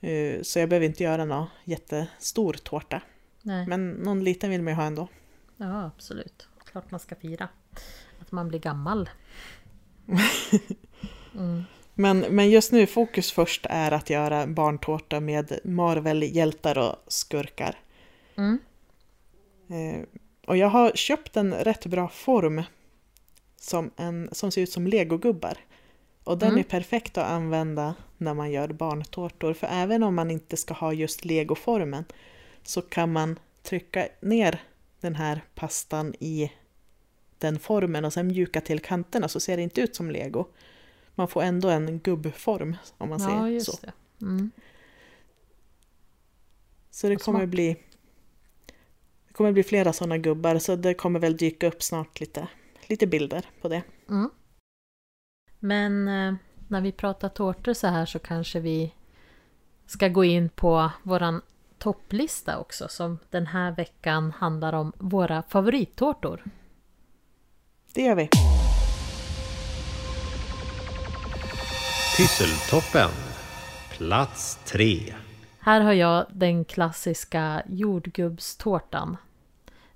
Eh, 0.00 0.42
Så 0.42 0.58
jag 0.58 0.68
behöver 0.68 0.86
inte 0.86 1.02
göra 1.04 1.24
någon 1.24 1.46
jättestor 1.64 2.52
tårta. 2.52 3.00
Nej. 3.42 3.66
Men 3.66 3.90
någon 3.90 4.24
liten 4.24 4.50
vill 4.50 4.62
man 4.62 4.72
ju 4.72 4.76
ha 4.76 4.84
ändå. 4.84 5.08
Ja, 5.56 5.84
absolut. 5.96 6.48
Klart 6.64 6.90
man 6.90 7.00
ska 7.00 7.14
fira. 7.14 7.48
Att 8.20 8.32
man 8.32 8.48
blir 8.48 8.58
gammal. 8.60 9.08
Mm. 11.34 11.62
Men, 11.94 12.18
men 12.20 12.50
just 12.50 12.72
nu, 12.72 12.86
fokus 12.86 13.32
först 13.32 13.66
är 13.70 13.92
att 13.92 14.10
göra 14.10 14.46
barntårta 14.46 15.20
med 15.20 15.58
Marvel-hjältar 15.64 16.78
och 16.78 16.96
skurkar. 17.12 17.76
Mm. 18.36 18.58
Eh, 19.68 20.04
Och 20.46 20.56
jag 20.56 20.68
har 20.68 20.92
köpt 20.94 21.36
en 21.36 21.54
rätt 21.54 21.86
bra 21.86 22.08
form 22.08 22.62
som, 23.64 23.90
en, 23.96 24.28
som 24.32 24.50
ser 24.50 24.62
ut 24.62 24.70
som 24.72 24.86
legogubbar. 24.86 25.58
Och 26.24 26.38
den 26.38 26.48
Mm. 26.48 26.60
är 26.60 26.64
perfekt 26.64 27.18
att 27.18 27.26
använda 27.30 27.94
när 28.18 28.34
man 28.34 28.50
gör 28.52 28.68
barntårtor. 28.68 29.52
För 29.54 29.66
även 29.70 30.02
om 30.02 30.14
man 30.14 30.30
inte 30.30 30.56
ska 30.56 30.74
ha 30.74 30.92
just 30.92 31.24
legoformen 31.24 32.04
så 32.62 32.82
kan 32.82 33.12
man 33.12 33.38
trycka 33.62 34.08
ner 34.20 34.62
den 35.00 35.14
här 35.14 35.40
pastan 35.54 36.14
i 36.20 36.52
den 37.38 37.58
formen 37.58 38.04
och 38.04 38.12
sen 38.12 38.26
mjuka 38.26 38.60
till 38.60 38.80
kanterna 38.80 39.28
så 39.28 39.40
ser 39.40 39.56
det 39.56 39.62
inte 39.62 39.80
ut 39.80 39.96
som 39.96 40.10
lego. 40.10 40.46
Man 41.14 41.28
får 41.28 41.42
ändå 41.42 41.68
en 41.68 41.98
gubbform 41.98 42.76
om 42.98 43.08
man 43.08 43.20
Ja, 43.22 43.28
säger 43.46 43.60
så. 43.60 43.76
det. 43.82 43.92
Mm. 44.22 44.50
Så 46.90 47.08
det 47.08 47.16
kommer 47.16 47.46
bli 47.46 47.76
det 49.28 49.32
kommer 49.34 49.52
bli 49.52 49.62
flera 49.62 49.92
sådana 49.92 50.18
gubbar 50.18 50.58
så 50.58 50.76
det 50.76 50.94
kommer 50.94 51.20
väl 51.20 51.36
dyka 51.36 51.66
upp 51.66 51.82
snart 51.82 52.20
lite, 52.20 52.48
lite 52.88 53.06
bilder 53.06 53.46
på 53.60 53.68
det. 53.68 53.82
Mm. 54.08 54.30
Men 55.58 56.08
eh, 56.08 56.34
när 56.68 56.80
vi 56.80 56.92
pratar 56.92 57.28
tårtor 57.28 57.72
så 57.72 57.86
här 57.86 58.06
så 58.06 58.18
kanske 58.18 58.60
vi 58.60 58.94
ska 59.86 60.08
gå 60.08 60.24
in 60.24 60.48
på 60.48 60.90
våran 61.02 61.42
topplista 61.78 62.58
också 62.58 62.88
som 62.88 63.18
den 63.30 63.46
här 63.46 63.72
veckan 63.72 64.32
handlar 64.32 64.72
om 64.72 64.92
våra 64.98 65.42
favorittårtor. 65.42 66.44
Det 67.94 68.02
gör 68.02 68.14
vi. 68.14 68.28
Pysseltoppen. 72.16 73.10
Plats 73.90 74.58
tre. 74.64 75.14
Här 75.58 75.80
har 75.80 75.92
jag 75.92 76.26
den 76.32 76.64
klassiska 76.64 77.62
jordgubbstårtan. 77.66 79.16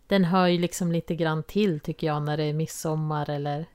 Den 0.09 0.25
hör 0.25 0.47
ju 0.47 0.59
liksom 0.59 0.93
lite 0.93 1.15
grann 1.15 1.43
till 1.43 1.81
tycker 1.81 2.07
jag 2.07 2.23
när 2.23 2.37
det 2.37 2.45
är 2.45 2.53
midsommar 2.53 3.31
eller 3.31 3.67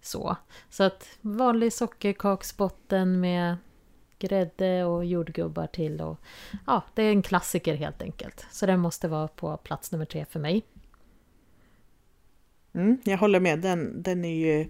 så. 0.00 0.36
Så 0.70 0.82
att 0.82 1.08
vanlig 1.20 1.72
sockerkaksbotten 1.72 3.20
med 3.20 3.56
grädde 4.18 4.84
och 4.84 5.04
jordgubbar 5.04 5.66
till 5.66 6.00
och 6.00 6.20
ja, 6.66 6.82
det 6.94 7.02
är 7.02 7.10
en 7.10 7.22
klassiker 7.22 7.74
helt 7.74 8.02
enkelt. 8.02 8.46
Så 8.50 8.66
den 8.66 8.80
måste 8.80 9.08
vara 9.08 9.28
på 9.28 9.56
plats 9.56 9.92
nummer 9.92 10.04
tre 10.04 10.24
för 10.24 10.40
mig. 10.40 10.62
Mm, 12.72 12.98
jag 13.04 13.18
håller 13.18 13.40
med, 13.40 13.60
den, 13.60 14.02
den 14.02 14.24
är 14.24 14.34
ju 14.34 14.68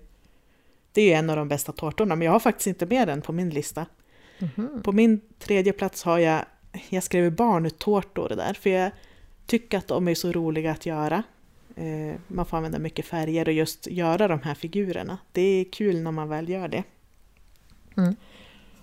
det 0.93 1.01
är 1.01 1.07
ju 1.07 1.13
en 1.13 1.31
av 1.31 1.37
de 1.37 1.49
bästa 1.49 1.73
tårtorna 1.73 2.17
men 2.17 2.25
jag 2.25 2.33
har 2.33 2.41
faktiskt 2.41 2.67
inte 2.67 2.87
med 2.87 3.09
den 3.09 3.23
på 3.23 3.33
min 3.33 3.51
lista. 3.51 3.87
Mhm. 4.39 4.83
På 4.83 4.93
min 4.93 5.21
tredje 5.39 5.73
plats 5.73 6.03
har 6.03 6.19
jag, 6.19 6.45
jag 6.89 7.03
skrev 7.03 7.33
barntårtor 7.33 8.29
där 8.29 8.55
för 8.55 8.71
jag 8.71 8.91
tycker 9.49 9.79
att 9.79 9.89
de 9.89 10.09
är 10.09 10.15
så 10.15 10.33
roliga 10.33 10.73
att 10.73 10.87
göra. 10.87 11.23
Eh, 11.77 12.21
man 12.27 12.47
får 12.47 12.57
använda 12.57 12.79
mycket 12.79 13.07
färger 13.07 13.49
och 13.49 13.55
just 13.55 13.87
göra 13.87 14.29
de 14.29 14.43
här 14.43 14.55
figurerna. 14.55 15.19
Det 15.33 15.41
är 15.41 15.65
kul 15.65 16.03
när 16.03 16.13
man 16.13 16.29
väl 16.29 16.49
gör 16.49 16.69
det. 16.69 16.83
Mm. 17.97 18.17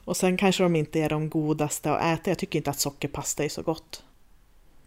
Och 0.05 0.17
sen 0.17 0.37
kanske 0.37 0.63
de 0.63 0.75
inte 0.75 0.99
är 0.99 1.09
de 1.09 1.29
godaste 1.29 1.91
att 1.91 2.19
äta. 2.19 2.31
Jag 2.31 2.37
tycker 2.37 2.59
inte 2.59 2.69
att 2.69 2.79
sockerpasta 2.79 3.43
är 3.43 3.49
så 3.49 3.61
gott. 3.61 4.03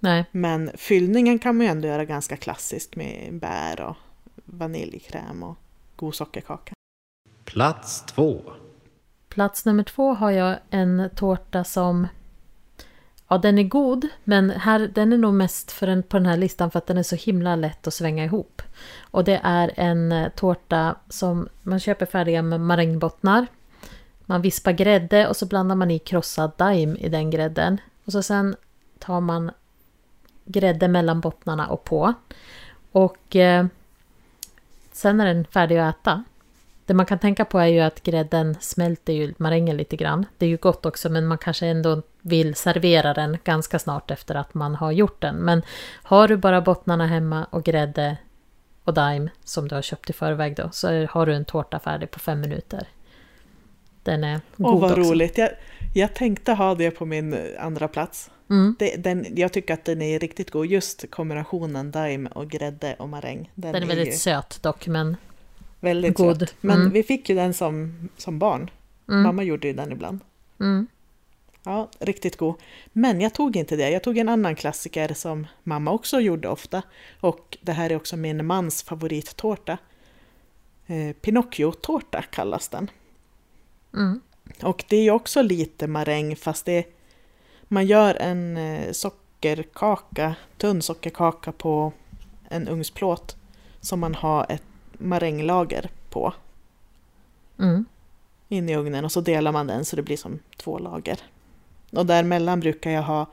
Nej, 0.01 0.25
Men 0.31 0.71
fyllningen 0.75 1.39
kan 1.39 1.57
man 1.57 1.67
ju 1.67 1.71
ändå 1.71 1.89
göra 1.89 2.05
ganska 2.05 2.37
klassisk 2.37 2.97
med 2.97 3.35
bär 3.35 3.81
och 3.81 3.97
vaniljkräm 4.45 5.43
och 5.43 5.57
god 5.97 6.15
sockerkaka. 6.15 6.75
Plats 7.45 8.03
två. 8.07 8.43
Plats 9.29 9.65
nummer 9.65 9.83
två 9.83 10.15
har 10.15 10.31
jag 10.31 10.59
en 10.71 11.11
tårta 11.17 11.65
som... 11.65 12.07
Ja, 13.29 13.39
den 13.39 13.59
är 13.59 13.63
god, 13.63 14.09
men 14.25 14.51
här, 14.51 14.91
den 14.95 15.13
är 15.13 15.19
nog 15.19 15.35
mest 15.35 15.73
för 15.73 15.87
den, 15.87 16.03
på 16.03 16.17
den 16.17 16.27
här 16.27 16.37
listan 16.37 16.71
för 16.71 16.79
att 16.79 16.87
den 16.87 16.99
är 16.99 17.03
så 17.03 17.17
himla 17.17 17.57
lätt 17.57 17.87
att 17.87 17.95
svänga 17.95 18.25
ihop. 18.25 18.63
Och 19.01 19.25
det 19.25 19.41
är 19.43 19.73
en 19.77 20.13
eh, 20.13 20.29
tårta 20.29 20.97
som 21.09 21.49
man 21.63 21.81
köper 21.81 22.07
färdiga 22.07 22.43
med 22.43 22.61
marängbottnar. 22.61 23.47
Man 24.21 24.43
vispar 24.43 24.73
grädde 24.73 25.29
och 25.29 25.37
så 25.37 25.47
blandar 25.47 25.75
man 25.75 25.91
i 25.91 25.99
krossad 25.99 26.53
daim 26.57 26.97
i 26.97 27.09
den 27.09 27.31
grädden. 27.31 27.81
Och 28.05 28.13
så 28.13 28.23
sen 28.23 28.57
tar 28.99 29.21
man 29.21 29.51
grädde 30.45 30.89
mellan 30.89 31.21
bottnarna 31.21 31.67
och 31.67 31.85
på. 31.85 32.15
Och 32.93 33.37
eh, 33.37 33.67
sen 34.93 35.21
är 35.21 35.27
den 35.27 35.45
färdig 35.45 35.79
att 35.79 35.97
äta. 35.97 36.25
Det 36.87 36.95
man 36.95 37.07
kan 37.07 37.19
tänka 37.19 37.45
på 37.45 37.59
är 37.59 37.67
ju 37.67 37.81
att 37.81 38.03
grädden 38.03 38.57
smälter 38.61 39.13
ju 39.13 39.35
marängen 39.37 39.77
lite 39.77 39.97
grann. 39.97 40.27
Det 40.39 40.47
är 40.47 40.51
ju 40.51 40.57
gott 40.57 40.87
också 40.87 41.09
men 41.09 41.27
man 41.27 41.39
kanske 41.39 41.67
ändå 41.67 42.03
vill 42.29 42.55
servera 42.55 43.15
den 43.15 43.39
ganska 43.45 43.79
snart 43.79 44.11
efter 44.11 44.35
att 44.35 44.55
man 44.55 44.75
har 44.75 44.93
gjort 44.93 45.21
den. 45.23 45.37
Men 45.37 45.63
har 46.03 46.29
du 46.29 46.37
bara 46.37 46.61
bottnarna 46.61 47.07
hemma 47.07 47.45
och 47.51 47.65
grädde 47.65 48.17
och 48.85 48.95
daim 48.95 49.31
som 49.45 49.69
du 49.69 49.75
har 49.75 49.83
köpt 49.83 50.11
i 50.11 50.13
förväg 50.13 50.57
då 50.57 50.69
så 50.73 51.07
har 51.07 51.27
du 51.27 51.35
en 51.35 51.45
tårta 51.45 51.79
färdig 51.79 52.11
på 52.11 52.19
fem 52.19 52.41
minuter. 52.41 52.89
Den 54.03 54.25
är 54.25 54.41
god 54.57 54.75
Åh 54.75 54.81
vad 54.81 54.91
också. 54.91 55.03
roligt! 55.11 55.39
Jag, 55.39 55.51
jag 55.95 56.15
tänkte 56.15 56.53
ha 56.53 56.75
det 56.75 56.91
på 56.91 57.05
min 57.07 57.39
andra 57.59 57.89
plats. 57.89 58.31
Mm. 58.51 58.77
Det, 58.79 58.97
den, 58.97 59.27
jag 59.37 59.53
tycker 59.53 59.75
att 59.75 59.85
den 59.85 60.03
är 60.03 60.19
riktigt 60.19 60.51
god, 60.51 60.67
just 60.67 61.11
kombinationen 61.11 61.91
daim 61.91 62.27
och 62.27 62.49
grädde 62.51 62.95
och 62.99 63.09
maräng. 63.09 63.51
Den, 63.55 63.73
Den 63.73 63.83
är 63.83 63.87
ju 63.87 63.95
väldigt 63.95 64.19
söt 64.19 64.63
dock 64.63 64.87
men 64.87 65.17
väldigt 65.81 66.17
god. 66.17 66.39
söt. 66.41 66.55
Men 66.61 66.81
Mm. 66.81 66.93
vi 66.93 67.03
fick 67.03 67.29
ju 67.29 67.35
den 67.35 67.55
som, 67.55 68.09
som 68.17 68.39
barn. 68.39 68.71
mm, 69.09 69.23
Mamma 69.23 69.43
gjorde 69.43 69.67
ju 69.67 69.73
den 69.73 69.93
ibland. 69.93 70.21
mm, 70.61 70.87
Ja, 71.63 71.89
riktigt 71.99 72.37
god. 72.37 72.55
Men 72.93 73.21
jag 73.21 73.35
tog 73.35 73.57
inte 73.57 73.77
det. 73.77 73.91
Jag 73.91 74.03
tog 74.03 74.19
en 74.19 74.29
annan 74.29 74.55
klassiker 74.55 75.15
som 75.15 75.47
mamma 75.63 75.91
också 75.93 76.21
gjorde 76.21 76.49
ofta. 76.49 76.83
Och 77.21 77.59
det 77.61 77.73
här 77.73 77.91
är 77.91 77.97
också 77.97 78.17
min 78.17 78.47
mans 78.47 78.83
favorittårta. 78.83 79.79
Eh, 80.87 81.13
Pinocchio-tårta 81.13 82.23
kallas 82.23 82.69
den. 82.69 82.91
mm, 83.95 84.21
Och 84.63 84.85
det 84.89 84.97
är 84.97 85.11
också 85.11 85.43
lite 85.43 85.87
maräng 85.87 86.37
fast 86.37 86.67
det 86.67 86.87
man 87.69 87.87
gör 87.87 88.15
en 88.15 88.57
eh, 88.57 88.93
sockerkaka, 88.93 90.35
tunn 90.57 90.83
sockerkaka 90.83 91.53
på 91.53 91.93
en 92.49 92.69
ugnsplåt 92.69 93.37
som 93.81 94.01
man 94.01 94.15
har 94.15 94.47
ett 94.49 94.63
maränglager 94.93 95.91
på 96.11 96.35
mm. 97.59 97.85
in 98.49 98.69
i 98.69 98.77
ugnen 98.77 99.05
och 99.05 99.13
så 99.13 99.21
delar 99.21 99.53
man 99.53 99.67
den 99.67 99.85
så 99.85 99.97
det 99.97 100.03
blir 100.03 100.17
som 100.17 100.39
två 100.57 100.79
lager. 100.79 101.21
Och 101.93 102.07
däremellan 102.07 102.61
brukar 102.61 102.91
jag 102.91 103.03
ha 103.03 103.27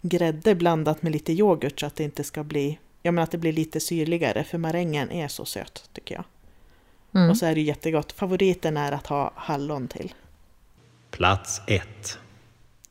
grädde 0.00 0.54
blandat 0.54 1.02
med 1.02 1.12
lite 1.12 1.32
yoghurt 1.32 1.80
så 1.80 1.86
att 1.86 1.96
det 1.96 2.04
inte 2.04 2.24
ska 2.24 2.44
bli, 2.44 2.78
ja 3.02 3.12
men 3.12 3.24
att 3.24 3.30
det 3.30 3.38
blir 3.38 3.52
lite 3.52 3.80
syrligare 3.80 4.44
för 4.44 4.58
marängen 4.58 5.10
är 5.10 5.28
så 5.28 5.44
söt 5.44 5.90
tycker 5.92 6.14
jag. 6.14 6.24
Mm. 7.14 7.30
Och 7.30 7.36
så 7.36 7.46
är 7.46 7.54
det 7.54 7.60
jättegott. 7.60 8.12
Favoriten 8.12 8.76
är 8.76 8.92
att 8.92 9.06
ha 9.06 9.32
hallon 9.34 9.88
till. 9.88 10.14
Plats 11.10 11.60
ett. 11.66 12.18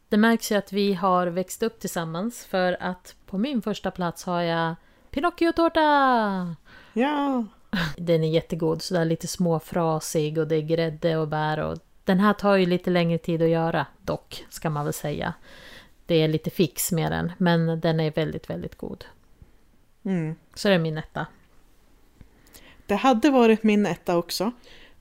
Det 0.10 0.18
märks 0.18 0.52
ju 0.52 0.56
att 0.56 0.74
vi 0.74 0.94
har 0.94 1.28
växt 1.28 1.64
upp 1.64 1.80
tillsammans 1.80 2.46
för 2.46 2.78
att 2.80 3.16
på 3.26 3.38
min 3.38 3.62
första 3.62 3.92
plats 3.92 4.24
har 4.24 4.42
jag 4.42 4.76
Pinocchio-tårta! 5.12 6.56
Ja! 6.94 7.46
Den 7.98 8.24
är 8.24 8.28
jättegod, 8.28 8.82
sådär 8.82 9.06
lite 9.06 9.28
småfrasig 9.28 10.38
och 10.38 10.48
det 10.48 10.56
är 10.56 10.62
grädde 10.62 11.18
och 11.18 11.28
bär 11.28 11.60
och 11.60 11.78
den 12.08 12.20
här 12.20 12.34
tar 12.34 12.56
ju 12.56 12.66
lite 12.66 12.90
längre 12.90 13.18
tid 13.18 13.42
att 13.42 13.50
göra 13.50 13.86
dock, 14.02 14.46
ska 14.50 14.70
man 14.70 14.86
väl 14.86 14.94
säga. 14.94 15.34
Det 16.06 16.16
är 16.16 16.28
lite 16.28 16.50
fix 16.50 16.92
med 16.92 17.12
den, 17.12 17.32
men 17.38 17.80
den 17.80 18.00
är 18.00 18.12
väldigt, 18.12 18.50
väldigt 18.50 18.78
god. 18.78 19.06
Mm. 20.04 20.36
Så 20.54 20.68
det 20.68 20.74
är 20.74 20.80
min 20.80 20.98
etta. 20.98 21.26
Det 22.86 22.96
hade 22.96 23.30
varit 23.30 23.64
min 23.64 23.86
etta 23.86 24.18
också. 24.18 24.52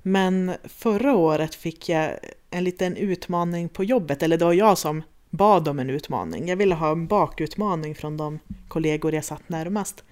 Men 0.03 0.55
förra 0.65 1.15
året 1.17 1.55
fick 1.55 1.89
jag 1.89 2.11
en 2.51 2.65
liten 2.65 2.97
utmaning 2.97 3.69
på 3.69 3.85
jobbet, 3.85 4.23
eller 4.23 4.39
det 4.39 4.45
var 4.45 4.53
jag 4.53 4.79
som 4.79 5.03
bad 5.31 5.69
om 5.69 5.79
en 5.79 5.91
utmaning. 5.91 6.49
Jag 6.49 6.57
ville 6.57 6.75
ha 6.75 6.93
en 6.93 7.07
bakutmaning 7.07 7.95
från 7.95 8.17
de 8.17 8.39
kollegor 8.69 9.15
jag 9.15 9.25
satt 9.25 9.49
närmast. 9.49 10.05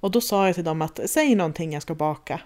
Och 0.00 0.10
då 0.10 0.20
sa 0.20 0.46
jag 0.46 0.54
till 0.54 0.64
dem 0.64 0.82
att 0.82 1.00
säg 1.06 1.34
någonting 1.34 1.72
jag 1.72 1.82
ska 1.82 1.94
baka. 1.94 2.40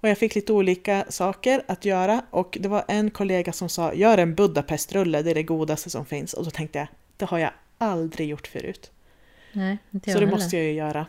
Och 0.00 0.08
jag 0.08 0.18
fick 0.18 0.34
lite 0.34 0.52
olika 0.52 1.04
saker 1.08 1.62
att 1.68 1.84
göra 1.84 2.22
och 2.30 2.58
det 2.60 2.68
var 2.68 2.84
en 2.88 3.10
kollega 3.10 3.52
som 3.52 3.68
sa 3.68 3.94
gör 3.94 4.18
en 4.18 4.34
Budapestrulle, 4.34 5.22
det 5.22 5.30
är 5.30 5.34
det 5.34 5.42
godaste 5.42 5.90
som 5.90 6.06
finns. 6.06 6.34
Och 6.34 6.44
då 6.44 6.50
tänkte 6.50 6.78
jag, 6.78 6.88
det 7.16 7.24
har 7.24 7.38
jag 7.38 7.50
aldrig 7.78 8.28
gjort 8.28 8.46
förut. 8.46 8.90
Nej, 9.52 9.78
inte 9.90 10.10
jag 10.10 10.14
Så 10.14 10.20
det 10.20 10.26
heller. 10.26 10.38
måste 10.38 10.56
jag 10.56 10.66
ju 10.66 10.72
göra. 10.72 11.06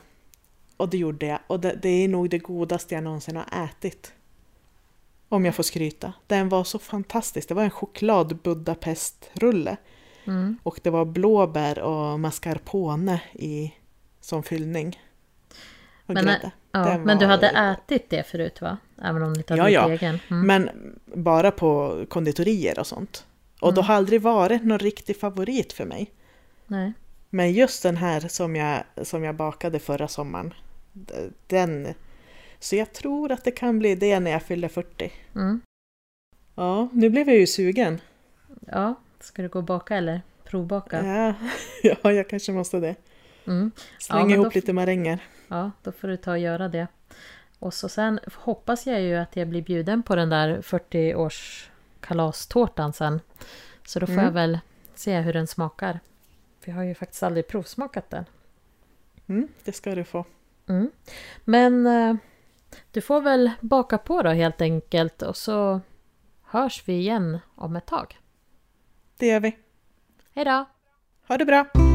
Och 0.78 0.90
det 0.90 0.98
gjorde 0.98 1.26
jag. 1.26 1.40
Och 1.48 1.60
det, 1.60 1.80
det 1.82 1.90
är 1.90 2.08
nog 2.08 2.30
det 2.30 2.38
godaste 2.38 2.96
jag 2.96 3.04
någonsin 3.04 3.36
har 3.36 3.64
ätit. 3.66 4.14
Om 5.30 5.46
jag 5.46 5.56
får 5.56 5.64
skryta. 5.64 6.14
Den 6.28 6.50
var 6.50 6.64
så 6.64 6.80
fantastisk. 6.80 7.48
Det 7.48 7.54
var 7.54 7.64
en 7.64 7.72
choklad 7.72 8.38
Budapest-rulle. 8.38 9.78
Mm. 10.26 10.58
Och 10.64 10.80
det 10.84 10.90
var 10.90 11.06
blåbär 11.06 11.80
och 11.80 12.20
mascarpone 12.20 13.22
i, 13.34 13.74
som 14.22 14.44
fyllning. 14.44 15.00
Men, 16.14 16.26
grädde. 16.26 16.52
Ja, 16.72 16.98
men 16.98 17.18
du 17.20 17.26
hade 17.26 17.48
ätit 17.50 18.10
det 18.10 18.24
förut 18.28 18.62
va? 18.62 18.78
Även 19.04 19.24
om 19.24 19.34
du 19.34 19.40
inte 19.40 19.54
hade 19.54 19.72
Ja, 19.72 19.88
ja. 19.90 19.94
egen. 19.94 20.20
Mm. 20.32 20.48
Men 20.48 20.70
bara 21.06 21.52
på 21.52 22.04
konditorier 22.10 22.80
och 22.80 22.88
sånt. 22.88 23.26
Och 23.62 23.74
då 23.74 23.82
Mm. 23.82 23.88
har 23.88 23.96
aldrig 23.96 24.22
varit 24.22 24.64
någon 24.64 24.80
riktig 24.80 25.20
favorit 25.20 25.74
för 25.74 25.86
mig. 25.86 26.12
Nej. 26.68 26.94
Men 27.30 27.52
just 27.54 27.84
den 27.84 27.98
här 27.98 28.20
som 28.20 28.56
jag, 28.56 28.84
som 29.04 29.24
jag 29.24 29.36
bakade 29.36 29.80
förra 29.80 30.08
sommaren, 30.08 30.54
den... 31.48 31.94
Så 32.60 32.76
jag 32.76 32.94
tror 32.94 33.32
att 33.32 33.44
det 33.44 33.52
kan 33.52 33.80
bli 33.80 33.96
det 33.96 34.20
när 34.20 34.32
jag 34.32 34.44
fyller 34.44 34.68
40. 34.68 35.12
Mm. 35.36 35.62
Ja, 36.56 36.90
nu 36.94 37.10
blev 37.10 37.28
jag 37.30 37.38
ju 37.38 37.48
sugen. 37.48 38.02
Ja, 38.68 38.96
ska 39.20 39.42
du 39.42 39.48
gå 39.48 39.60
och 39.60 39.66
baka 39.66 39.96
eller 39.96 40.22
provbaka? 40.44 41.06
Ja, 41.06 41.34
ja 42.04 42.12
jag 42.12 42.30
kanske 42.30 42.52
måste 42.52 42.80
det. 42.80 42.96
Mm. 43.48 43.72
Slänga 44.00 44.22
Ja, 44.22 44.26
då 44.28 44.34
ihop 44.34 44.48
f- 44.48 44.56
lite 44.56 44.74
maränger. 44.74 45.20
Ja, 45.50 45.72
då 45.84 45.92
får 45.92 46.08
du 46.08 46.18
ta 46.18 46.32
och 46.32 46.40
göra 46.40 46.68
det. 46.68 46.88
Och 47.60 47.74
så 47.74 47.90
sen 47.90 48.20
hoppas 48.36 48.88
jag 48.88 49.02
ju 49.02 49.16
att 49.16 49.36
jag 49.36 49.48
blir 49.48 49.62
bjuden 49.62 50.04
på 50.04 50.16
den 50.16 50.30
där 50.30 50.62
40-års 50.62 51.70
kalastårtan 52.00 52.94
sen. 52.94 53.22
Så 53.86 54.00
då 54.00 54.06
får 54.06 54.14
Mm. 54.14 54.26
jag 54.26 54.32
väl 54.32 54.60
se 54.96 55.20
hur 55.20 55.34
den 55.34 55.48
smakar. 55.48 56.00
Jag 56.66 56.74
har 56.76 56.84
ju 56.84 56.96
faktiskt 56.96 57.24
aldrig 57.24 57.48
provsmakat 57.48 58.10
den. 58.10 58.26
Mm, 59.28 59.48
det 59.64 59.72
ska 59.72 59.96
du 59.96 60.04
få. 60.04 60.26
Mm. 60.68 60.92
Men 61.46 61.88
eh, 61.88 62.16
du 62.92 63.02
får 63.02 63.22
väl 63.22 63.52
baka 63.62 63.98
på 63.98 64.22
då 64.22 64.30
helt 64.30 64.62
enkelt 64.62 65.22
och 65.22 65.38
så 65.38 65.82
hörs 66.44 66.84
vi 66.88 66.94
igen 66.94 67.40
om 67.56 67.76
ett 67.76 67.86
tag. 67.86 68.20
Det 69.18 69.28
gör 69.28 69.40
vi. 69.40 69.58
Hej 70.36 70.46
då! 70.46 70.66
Ha 71.28 71.38
det 71.38 71.46
bra! 71.46 71.89